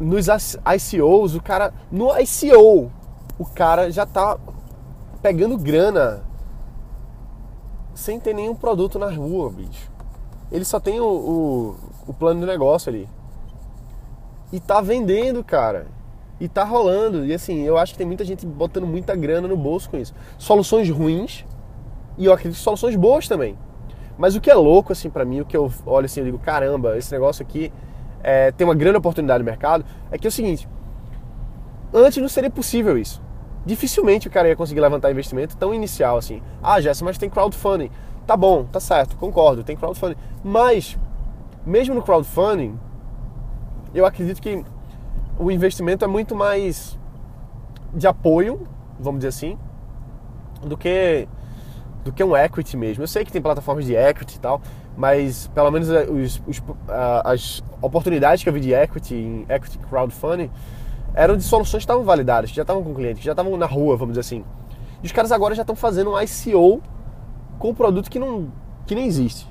nos 0.00 0.26
ICOs, 0.26 1.36
o 1.36 1.40
cara. 1.40 1.72
No 1.88 2.08
ICO, 2.18 2.90
o 3.38 3.44
cara 3.44 3.92
já 3.92 4.04
tá 4.04 4.36
pegando 5.22 5.56
grana 5.56 6.24
sem 7.94 8.18
ter 8.18 8.34
nenhum 8.34 8.56
produto 8.56 8.98
na 8.98 9.08
rua, 9.08 9.50
bicho. 9.50 9.88
Ele 10.50 10.64
só 10.64 10.80
tem 10.80 10.98
o, 10.98 11.06
o, 11.06 11.76
o 12.08 12.12
plano 12.12 12.40
de 12.40 12.46
negócio 12.46 12.90
ali. 12.90 13.08
E 14.52 14.58
tá 14.58 14.80
vendendo, 14.80 15.44
cara. 15.44 15.86
E 16.40 16.48
tá 16.48 16.64
rolando. 16.64 17.24
E 17.24 17.32
assim, 17.34 17.62
eu 17.62 17.76
acho 17.76 17.92
que 17.92 17.98
tem 17.98 18.06
muita 18.06 18.24
gente 18.24 18.46
botando 18.46 18.86
muita 18.86 19.14
grana 19.16 19.48
no 19.48 19.56
bolso 19.56 19.90
com 19.90 19.96
isso. 19.96 20.14
Soluções 20.36 20.88
ruins 20.90 21.44
e 22.16 22.24
eu 22.24 22.32
acredito 22.32 22.56
que 22.56 22.62
soluções 22.62 22.96
boas 22.96 23.28
também. 23.28 23.58
Mas 24.16 24.34
o 24.34 24.40
que 24.40 24.50
é 24.50 24.54
louco, 24.54 24.92
assim, 24.92 25.08
para 25.08 25.24
mim, 25.24 25.40
o 25.40 25.44
que 25.44 25.56
eu 25.56 25.72
olho 25.86 26.06
assim, 26.06 26.20
eu 26.20 26.26
digo, 26.26 26.38
caramba, 26.38 26.96
esse 26.96 27.12
negócio 27.12 27.42
aqui 27.42 27.72
é, 28.22 28.50
tem 28.50 28.66
uma 28.66 28.74
grande 28.74 28.98
oportunidade 28.98 29.38
no 29.38 29.44
mercado, 29.44 29.84
é 30.10 30.18
que 30.18 30.26
é 30.26 30.28
o 30.28 30.32
seguinte, 30.32 30.68
antes 31.94 32.18
não 32.18 32.28
seria 32.28 32.50
possível 32.50 32.98
isso 32.98 33.22
dificilmente 33.68 34.26
o 34.26 34.30
cara 34.30 34.48
ia 34.48 34.56
conseguir 34.56 34.80
levantar 34.80 35.10
investimento 35.10 35.54
tão 35.56 35.74
inicial 35.74 36.16
assim. 36.16 36.42
Ah, 36.62 36.80
Jéssica, 36.80 37.04
mas 37.04 37.18
tem 37.18 37.28
crowdfunding. 37.28 37.90
Tá 38.26 38.36
bom, 38.36 38.64
tá 38.64 38.80
certo, 38.80 39.16
concordo, 39.16 39.62
tem 39.62 39.76
crowdfunding. 39.76 40.16
Mas, 40.42 40.98
mesmo 41.66 41.94
no 41.94 42.02
crowdfunding, 42.02 42.78
eu 43.94 44.06
acredito 44.06 44.40
que 44.40 44.64
o 45.38 45.50
investimento 45.50 46.04
é 46.04 46.08
muito 46.08 46.34
mais 46.34 46.98
de 47.94 48.06
apoio, 48.06 48.66
vamos 48.98 49.20
dizer 49.20 49.28
assim, 49.28 49.58
do 50.62 50.76
que 50.76 51.28
do 52.04 52.12
que 52.12 52.22
um 52.24 52.36
equity 52.36 52.76
mesmo. 52.76 53.02
Eu 53.02 53.08
sei 53.08 53.24
que 53.24 53.30
tem 53.30 53.40
plataformas 53.40 53.84
de 53.84 53.94
equity 53.94 54.36
e 54.36 54.40
tal, 54.40 54.60
mas 54.96 55.48
pelo 55.48 55.70
menos 55.70 55.90
eh, 55.90 56.04
os, 56.04 56.42
os, 56.46 56.62
as 57.24 57.62
oportunidades 57.82 58.42
que 58.42 58.48
eu 58.48 58.52
vi 58.52 58.60
de 58.60 58.72
equity 58.72 59.14
em 59.14 59.46
equity 59.48 59.78
crowdfunding 59.78 60.50
eram 61.14 61.36
de 61.36 61.42
soluções 61.42 61.80
que 61.80 61.84
estavam 61.84 62.04
validadas, 62.04 62.50
que 62.50 62.56
já 62.56 62.62
estavam 62.62 62.82
com 62.82 62.94
clientes, 62.94 63.20
que 63.20 63.24
já 63.24 63.32
estavam 63.32 63.56
na 63.56 63.66
rua, 63.66 63.96
vamos 63.96 64.12
dizer 64.12 64.20
assim. 64.20 64.44
E 65.02 65.06
os 65.06 65.12
caras 65.12 65.32
agora 65.32 65.54
já 65.54 65.62
estão 65.62 65.76
fazendo 65.76 66.12
um 66.12 66.20
ICO 66.20 66.82
com 67.58 67.70
um 67.70 67.74
produto 67.74 68.10
que, 68.10 68.18
não, 68.18 68.52
que 68.86 68.94
nem 68.94 69.06
existe. 69.06 69.46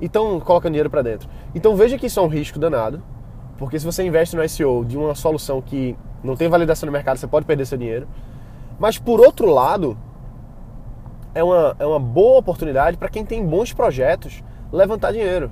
Então, 0.00 0.40
colocando 0.40 0.72
dinheiro 0.72 0.90
para 0.90 1.02
dentro. 1.02 1.28
Então, 1.54 1.74
veja 1.76 1.98
que 1.98 2.06
isso 2.06 2.20
é 2.20 2.22
um 2.22 2.28
risco 2.28 2.58
danado, 2.58 3.02
porque 3.58 3.78
se 3.78 3.86
você 3.86 4.04
investe 4.04 4.36
no 4.36 4.44
ICO 4.44 4.84
de 4.84 4.96
uma 4.96 5.14
solução 5.14 5.62
que 5.62 5.96
não 6.22 6.36
tem 6.36 6.48
validação 6.48 6.86
no 6.86 6.92
mercado, 6.92 7.16
você 7.16 7.26
pode 7.26 7.46
perder 7.46 7.66
seu 7.66 7.78
dinheiro. 7.78 8.06
Mas, 8.78 8.98
por 8.98 9.20
outro 9.20 9.50
lado, 9.50 9.96
é 11.34 11.42
uma, 11.42 11.76
é 11.78 11.86
uma 11.86 11.98
boa 12.00 12.38
oportunidade 12.38 12.96
para 12.96 13.08
quem 13.08 13.24
tem 13.24 13.44
bons 13.44 13.72
projetos 13.72 14.42
levantar 14.72 15.12
dinheiro. 15.12 15.50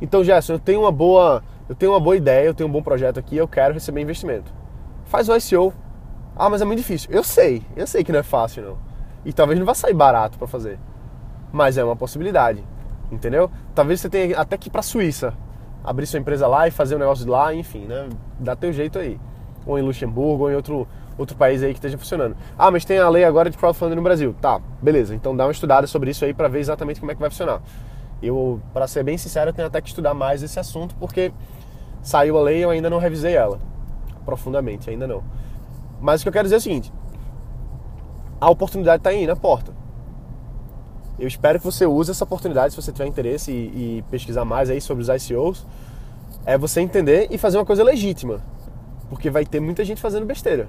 Então, 0.00 0.22
Gerson, 0.22 0.54
eu 0.54 0.58
tenho 0.58 0.80
uma 0.80 0.92
boa, 0.92 1.42
eu 1.68 1.74
tenho 1.74 1.92
uma 1.92 2.00
boa 2.00 2.16
ideia, 2.16 2.46
eu 2.46 2.54
tenho 2.54 2.68
um 2.68 2.72
bom 2.72 2.82
projeto 2.82 3.18
aqui, 3.18 3.36
eu 3.36 3.48
quero 3.48 3.74
receber 3.74 4.00
investimento. 4.00 4.52
Faz 5.04 5.28
o 5.28 5.36
ICO. 5.36 5.74
Ah, 6.36 6.48
mas 6.48 6.62
é 6.62 6.64
muito 6.64 6.78
difícil. 6.78 7.10
Eu 7.12 7.22
sei, 7.22 7.62
eu 7.76 7.86
sei 7.86 8.02
que 8.02 8.12
não 8.12 8.20
é 8.20 8.22
fácil 8.22 8.62
não. 8.62 8.78
E 9.24 9.32
talvez 9.32 9.58
não 9.58 9.66
vá 9.66 9.74
sair 9.74 9.94
barato 9.94 10.38
para 10.38 10.48
fazer. 10.48 10.78
Mas 11.52 11.76
é 11.76 11.84
uma 11.84 11.94
possibilidade, 11.94 12.64
entendeu? 13.10 13.50
Talvez 13.74 14.00
você 14.00 14.08
tenha 14.08 14.38
até 14.38 14.56
que 14.56 14.68
ir 14.68 14.70
para 14.70 14.80
a 14.80 14.82
Suíça, 14.82 15.34
abrir 15.84 16.06
sua 16.06 16.18
empresa 16.18 16.46
lá 16.46 16.68
e 16.68 16.70
fazer 16.70 16.96
um 16.96 16.98
negócio 16.98 17.24
de 17.24 17.30
lá, 17.30 17.54
enfim, 17.54 17.86
né? 17.86 18.08
Dá 18.38 18.54
teu 18.54 18.72
jeito 18.72 18.98
aí. 18.98 19.18
Ou 19.66 19.78
em 19.78 19.82
Luxemburgo, 19.82 20.44
ou 20.44 20.50
em 20.50 20.54
outro, 20.54 20.86
outro 21.18 21.36
país 21.36 21.62
aí 21.62 21.70
que 21.72 21.78
esteja 21.78 21.98
funcionando. 21.98 22.36
Ah, 22.58 22.70
mas 22.70 22.84
tem 22.84 22.98
a 22.98 23.08
lei 23.08 23.24
agora 23.24 23.50
de 23.50 23.56
crowdfunding 23.56 23.96
no 23.96 24.02
Brasil. 24.02 24.34
Tá, 24.40 24.60
beleza. 24.80 25.14
Então 25.14 25.36
dá 25.36 25.44
uma 25.44 25.52
estudada 25.52 25.86
sobre 25.86 26.10
isso 26.10 26.24
aí 26.24 26.32
para 26.32 26.48
ver 26.48 26.60
exatamente 26.60 27.00
como 27.00 27.10
é 27.10 27.14
que 27.14 27.20
vai 27.20 27.30
funcionar. 27.30 27.60
Eu, 28.22 28.60
para 28.72 28.86
ser 28.86 29.02
bem 29.02 29.18
sincero, 29.18 29.52
tenho 29.52 29.66
até 29.66 29.80
que 29.80 29.88
estudar 29.88 30.14
mais 30.14 30.42
esse 30.42 30.58
assunto 30.58 30.94
porque 30.96 31.32
saiu 32.02 32.38
a 32.38 32.42
lei 32.42 32.58
e 32.58 32.62
eu 32.62 32.70
ainda 32.70 32.88
não 32.88 32.98
revisei 32.98 33.34
ela 33.34 33.58
profundamente, 34.24 34.88
ainda 34.88 35.06
não. 35.06 35.22
Mas 36.00 36.20
o 36.20 36.24
que 36.24 36.28
eu 36.28 36.32
quero 36.32 36.44
dizer 36.44 36.56
é 36.56 36.58
o 36.58 36.60
seguinte: 36.60 36.92
a 38.40 38.50
oportunidade 38.50 39.00
está 39.00 39.10
aí 39.10 39.26
na 39.26 39.36
porta. 39.36 39.72
Eu 41.18 41.28
espero 41.28 41.58
que 41.58 41.64
você 41.64 41.86
use 41.86 42.10
essa 42.10 42.24
oportunidade, 42.24 42.74
se 42.74 42.80
você 42.80 42.90
tiver 42.90 43.06
interesse 43.06 43.50
e, 43.50 43.98
e, 43.98 44.04
pesquisar 44.10 44.44
mais 44.44 44.70
aí 44.70 44.80
sobre 44.80 45.02
os 45.02 45.08
ICOs, 45.08 45.66
é 46.44 46.56
você 46.56 46.80
entender 46.80 47.28
e 47.30 47.38
fazer 47.38 47.58
uma 47.58 47.66
coisa 47.66 47.84
legítima. 47.84 48.40
Porque 49.08 49.30
vai 49.30 49.44
ter 49.44 49.60
muita 49.60 49.84
gente 49.84 50.00
fazendo 50.00 50.24
besteira. 50.24 50.68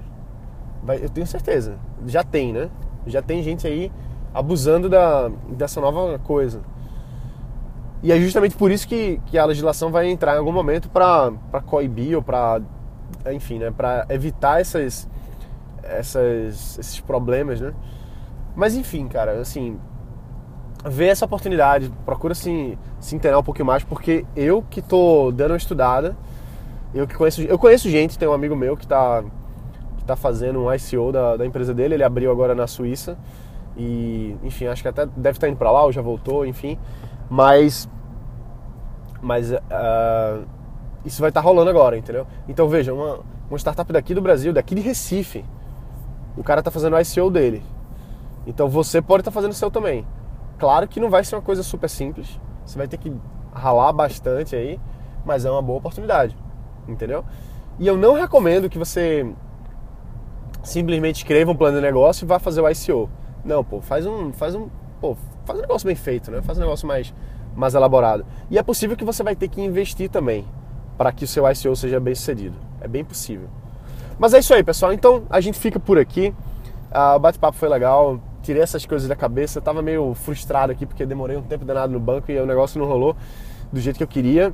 Vai, 0.82 1.02
eu 1.02 1.08
tenho 1.08 1.26
certeza. 1.26 1.78
Já 2.06 2.22
tem, 2.22 2.52
né? 2.52 2.68
Já 3.06 3.22
tem 3.22 3.42
gente 3.42 3.66
aí 3.66 3.90
abusando 4.34 4.88
da, 4.88 5.30
dessa 5.48 5.80
nova 5.80 6.18
coisa. 6.18 6.60
E 8.02 8.12
é 8.12 8.20
justamente 8.20 8.54
por 8.54 8.70
isso 8.70 8.86
que, 8.86 9.18
que 9.26 9.38
a 9.38 9.46
legislação 9.46 9.90
vai 9.90 10.08
entrar 10.10 10.34
em 10.34 10.38
algum 10.38 10.52
momento 10.52 10.90
para 10.90 11.32
coibir 11.64 12.16
ou 12.16 12.22
para, 12.22 12.60
enfim, 13.32 13.58
né, 13.58 13.70
para 13.70 14.04
evitar 14.10 14.60
essas, 14.60 15.08
essas, 15.82 16.78
esses 16.78 17.00
problemas, 17.00 17.62
né? 17.62 17.72
Mas 18.54 18.74
enfim, 18.74 19.08
cara, 19.08 19.40
assim, 19.40 19.78
vê 20.84 21.06
essa 21.06 21.24
oportunidade, 21.24 21.90
procura 22.04 22.34
se, 22.34 22.78
se 23.00 23.16
inteirar 23.16 23.38
um 23.38 23.42
pouquinho 23.42 23.66
mais, 23.66 23.82
porque 23.82 24.24
eu 24.36 24.62
que 24.68 24.82
tô 24.82 25.32
dando 25.32 25.52
uma 25.52 25.56
estudada, 25.56 26.16
eu 26.94 27.06
que 27.06 27.14
conheço, 27.14 27.42
eu 27.42 27.58
conheço 27.58 27.88
gente, 27.88 28.18
tem 28.18 28.28
um 28.28 28.32
amigo 28.32 28.54
meu 28.54 28.76
que 28.76 28.86
tá, 28.86 29.24
que 29.96 30.04
tá 30.04 30.14
fazendo 30.14 30.60
um 30.60 30.72
ICO 30.72 31.10
da, 31.10 31.36
da 31.36 31.46
empresa 31.46 31.72
dele, 31.72 31.94
ele 31.94 32.04
abriu 32.04 32.30
agora 32.30 32.54
na 32.54 32.66
Suíça, 32.66 33.16
e 33.76 34.36
enfim, 34.42 34.66
acho 34.66 34.82
que 34.82 34.88
até 34.88 35.06
deve 35.06 35.36
estar 35.36 35.48
indo 35.48 35.56
para 35.56 35.70
lá 35.70 35.84
ou 35.84 35.90
já 35.90 36.02
voltou, 36.02 36.44
enfim, 36.44 36.78
mas 37.30 37.88
mas 39.22 39.50
uh, 39.52 40.44
isso 41.02 41.20
vai 41.20 41.30
estar 41.30 41.40
tá 41.40 41.46
rolando 41.46 41.70
agora, 41.70 41.96
entendeu? 41.96 42.26
Então 42.46 42.68
veja, 42.68 42.92
uma, 42.92 43.20
uma 43.48 43.58
startup 43.58 43.90
daqui 43.90 44.14
do 44.14 44.20
Brasil, 44.20 44.52
daqui 44.52 44.74
de 44.74 44.82
Recife, 44.82 45.44
o 46.36 46.42
cara 46.42 46.62
tá 46.62 46.70
fazendo 46.70 46.94
o 46.94 47.00
ICO 47.00 47.30
dele. 47.30 47.62
Então 48.46 48.68
você 48.68 49.00
pode 49.00 49.22
estar 49.22 49.30
tá 49.30 49.34
fazendo 49.34 49.52
o 49.52 49.54
seu 49.54 49.70
também. 49.70 50.04
Claro 50.58 50.86
que 50.86 51.00
não 51.00 51.10
vai 51.10 51.24
ser 51.24 51.36
uma 51.36 51.42
coisa 51.42 51.62
super 51.62 51.88
simples, 51.88 52.40
você 52.64 52.78
vai 52.78 52.88
ter 52.88 52.96
que 52.96 53.12
ralar 53.52 53.92
bastante 53.92 54.54
aí, 54.54 54.80
mas 55.24 55.44
é 55.44 55.50
uma 55.50 55.62
boa 55.62 55.78
oportunidade, 55.78 56.36
entendeu? 56.88 57.24
E 57.78 57.86
eu 57.86 57.96
não 57.96 58.14
recomendo 58.14 58.68
que 58.68 58.78
você 58.78 59.26
simplesmente 60.62 61.16
escreva 61.16 61.50
um 61.50 61.56
plano 61.56 61.76
de 61.76 61.82
negócio 61.82 62.24
e 62.24 62.26
vá 62.26 62.38
fazer 62.38 62.60
o 62.60 62.68
ICO. 62.68 63.10
Não, 63.44 63.62
pô, 63.62 63.80
faz 63.80 64.06
um, 64.06 64.32
faz 64.32 64.54
um, 64.54 64.68
pô, 65.00 65.16
faz 65.44 65.58
um 65.58 65.62
negócio 65.62 65.86
bem 65.86 65.96
feito, 65.96 66.30
né? 66.30 66.40
Faz 66.40 66.56
um 66.56 66.62
negócio 66.62 66.86
mais, 66.86 67.12
mais 67.54 67.74
elaborado. 67.74 68.24
E 68.50 68.58
é 68.58 68.62
possível 68.62 68.96
que 68.96 69.04
você 69.04 69.22
vai 69.22 69.36
ter 69.36 69.48
que 69.48 69.60
investir 69.60 70.08
também 70.08 70.44
para 70.96 71.12
que 71.12 71.24
o 71.24 71.28
seu 71.28 71.48
ICO 71.50 71.74
seja 71.76 72.00
bem 72.00 72.14
sucedido. 72.14 72.56
É 72.80 72.88
bem 72.88 73.04
possível. 73.04 73.48
Mas 74.18 74.32
é 74.32 74.38
isso 74.38 74.54
aí, 74.54 74.62
pessoal. 74.62 74.92
Então 74.92 75.24
a 75.28 75.40
gente 75.40 75.58
fica 75.58 75.78
por 75.78 75.98
aqui. 75.98 76.34
Ah, 76.90 77.16
o 77.16 77.18
bate-papo 77.18 77.56
foi 77.58 77.68
legal 77.68 78.20
tirei 78.44 78.62
essas 78.62 78.86
coisas 78.86 79.08
da 79.08 79.16
cabeça. 79.16 79.60
Tava 79.60 79.82
meio 79.82 80.14
frustrado 80.14 80.70
aqui 80.70 80.86
porque 80.86 81.04
demorei 81.04 81.36
um 81.36 81.42
tempo 81.42 81.64
danado 81.64 81.92
no 81.92 81.98
banco 81.98 82.30
e 82.30 82.38
o 82.38 82.46
negócio 82.46 82.78
não 82.78 82.86
rolou 82.86 83.16
do 83.72 83.80
jeito 83.80 83.96
que 83.96 84.02
eu 84.02 84.08
queria. 84.08 84.52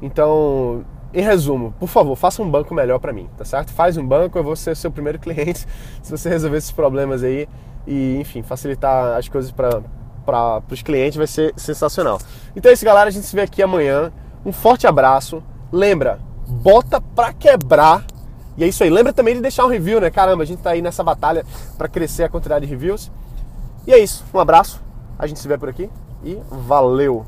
Então, 0.00 0.84
em 1.14 1.22
resumo, 1.22 1.74
por 1.78 1.88
favor, 1.88 2.16
faça 2.16 2.42
um 2.42 2.50
banco 2.50 2.74
melhor 2.74 2.98
para 2.98 3.12
mim, 3.12 3.28
tá 3.36 3.44
certo? 3.44 3.72
Faz 3.72 3.96
um 3.96 4.06
banco, 4.06 4.38
eu 4.38 4.44
vou 4.44 4.56
ser 4.56 4.76
seu 4.76 4.90
primeiro 4.90 5.18
cliente 5.20 5.66
se 6.02 6.10
você 6.10 6.28
resolver 6.28 6.58
esses 6.58 6.72
problemas 6.72 7.22
aí 7.22 7.48
e, 7.86 8.18
enfim, 8.18 8.42
facilitar 8.42 9.16
as 9.16 9.28
coisas 9.28 9.50
para 9.50 10.62
os 10.70 10.82
clientes 10.82 11.16
vai 11.16 11.26
ser 11.26 11.52
sensacional. 11.56 12.18
Então 12.54 12.70
é 12.70 12.74
isso, 12.74 12.84
galera. 12.84 13.08
A 13.08 13.12
gente 13.12 13.26
se 13.26 13.34
vê 13.34 13.42
aqui 13.42 13.62
amanhã. 13.62 14.12
Um 14.44 14.52
forte 14.52 14.86
abraço. 14.86 15.42
Lembra, 15.70 16.18
bota 16.46 17.00
pra 17.00 17.32
quebrar. 17.32 18.04
E 18.56 18.64
é 18.64 18.68
isso 18.68 18.82
aí. 18.82 18.90
Lembra 18.90 19.12
também 19.12 19.34
de 19.34 19.40
deixar 19.40 19.64
um 19.64 19.68
review, 19.68 20.00
né? 20.00 20.10
Caramba, 20.10 20.42
a 20.42 20.46
gente 20.46 20.62
tá 20.62 20.70
aí 20.70 20.82
nessa 20.82 21.02
batalha 21.02 21.44
para 21.78 21.88
crescer 21.88 22.24
a 22.24 22.28
quantidade 22.28 22.66
de 22.66 22.70
reviews. 22.70 23.10
E 23.86 23.92
é 23.92 23.98
isso. 23.98 24.24
Um 24.32 24.38
abraço. 24.38 24.80
A 25.18 25.26
gente 25.26 25.40
se 25.40 25.48
vê 25.48 25.56
por 25.56 25.68
aqui 25.68 25.88
e 26.24 26.38
valeu! 26.50 27.26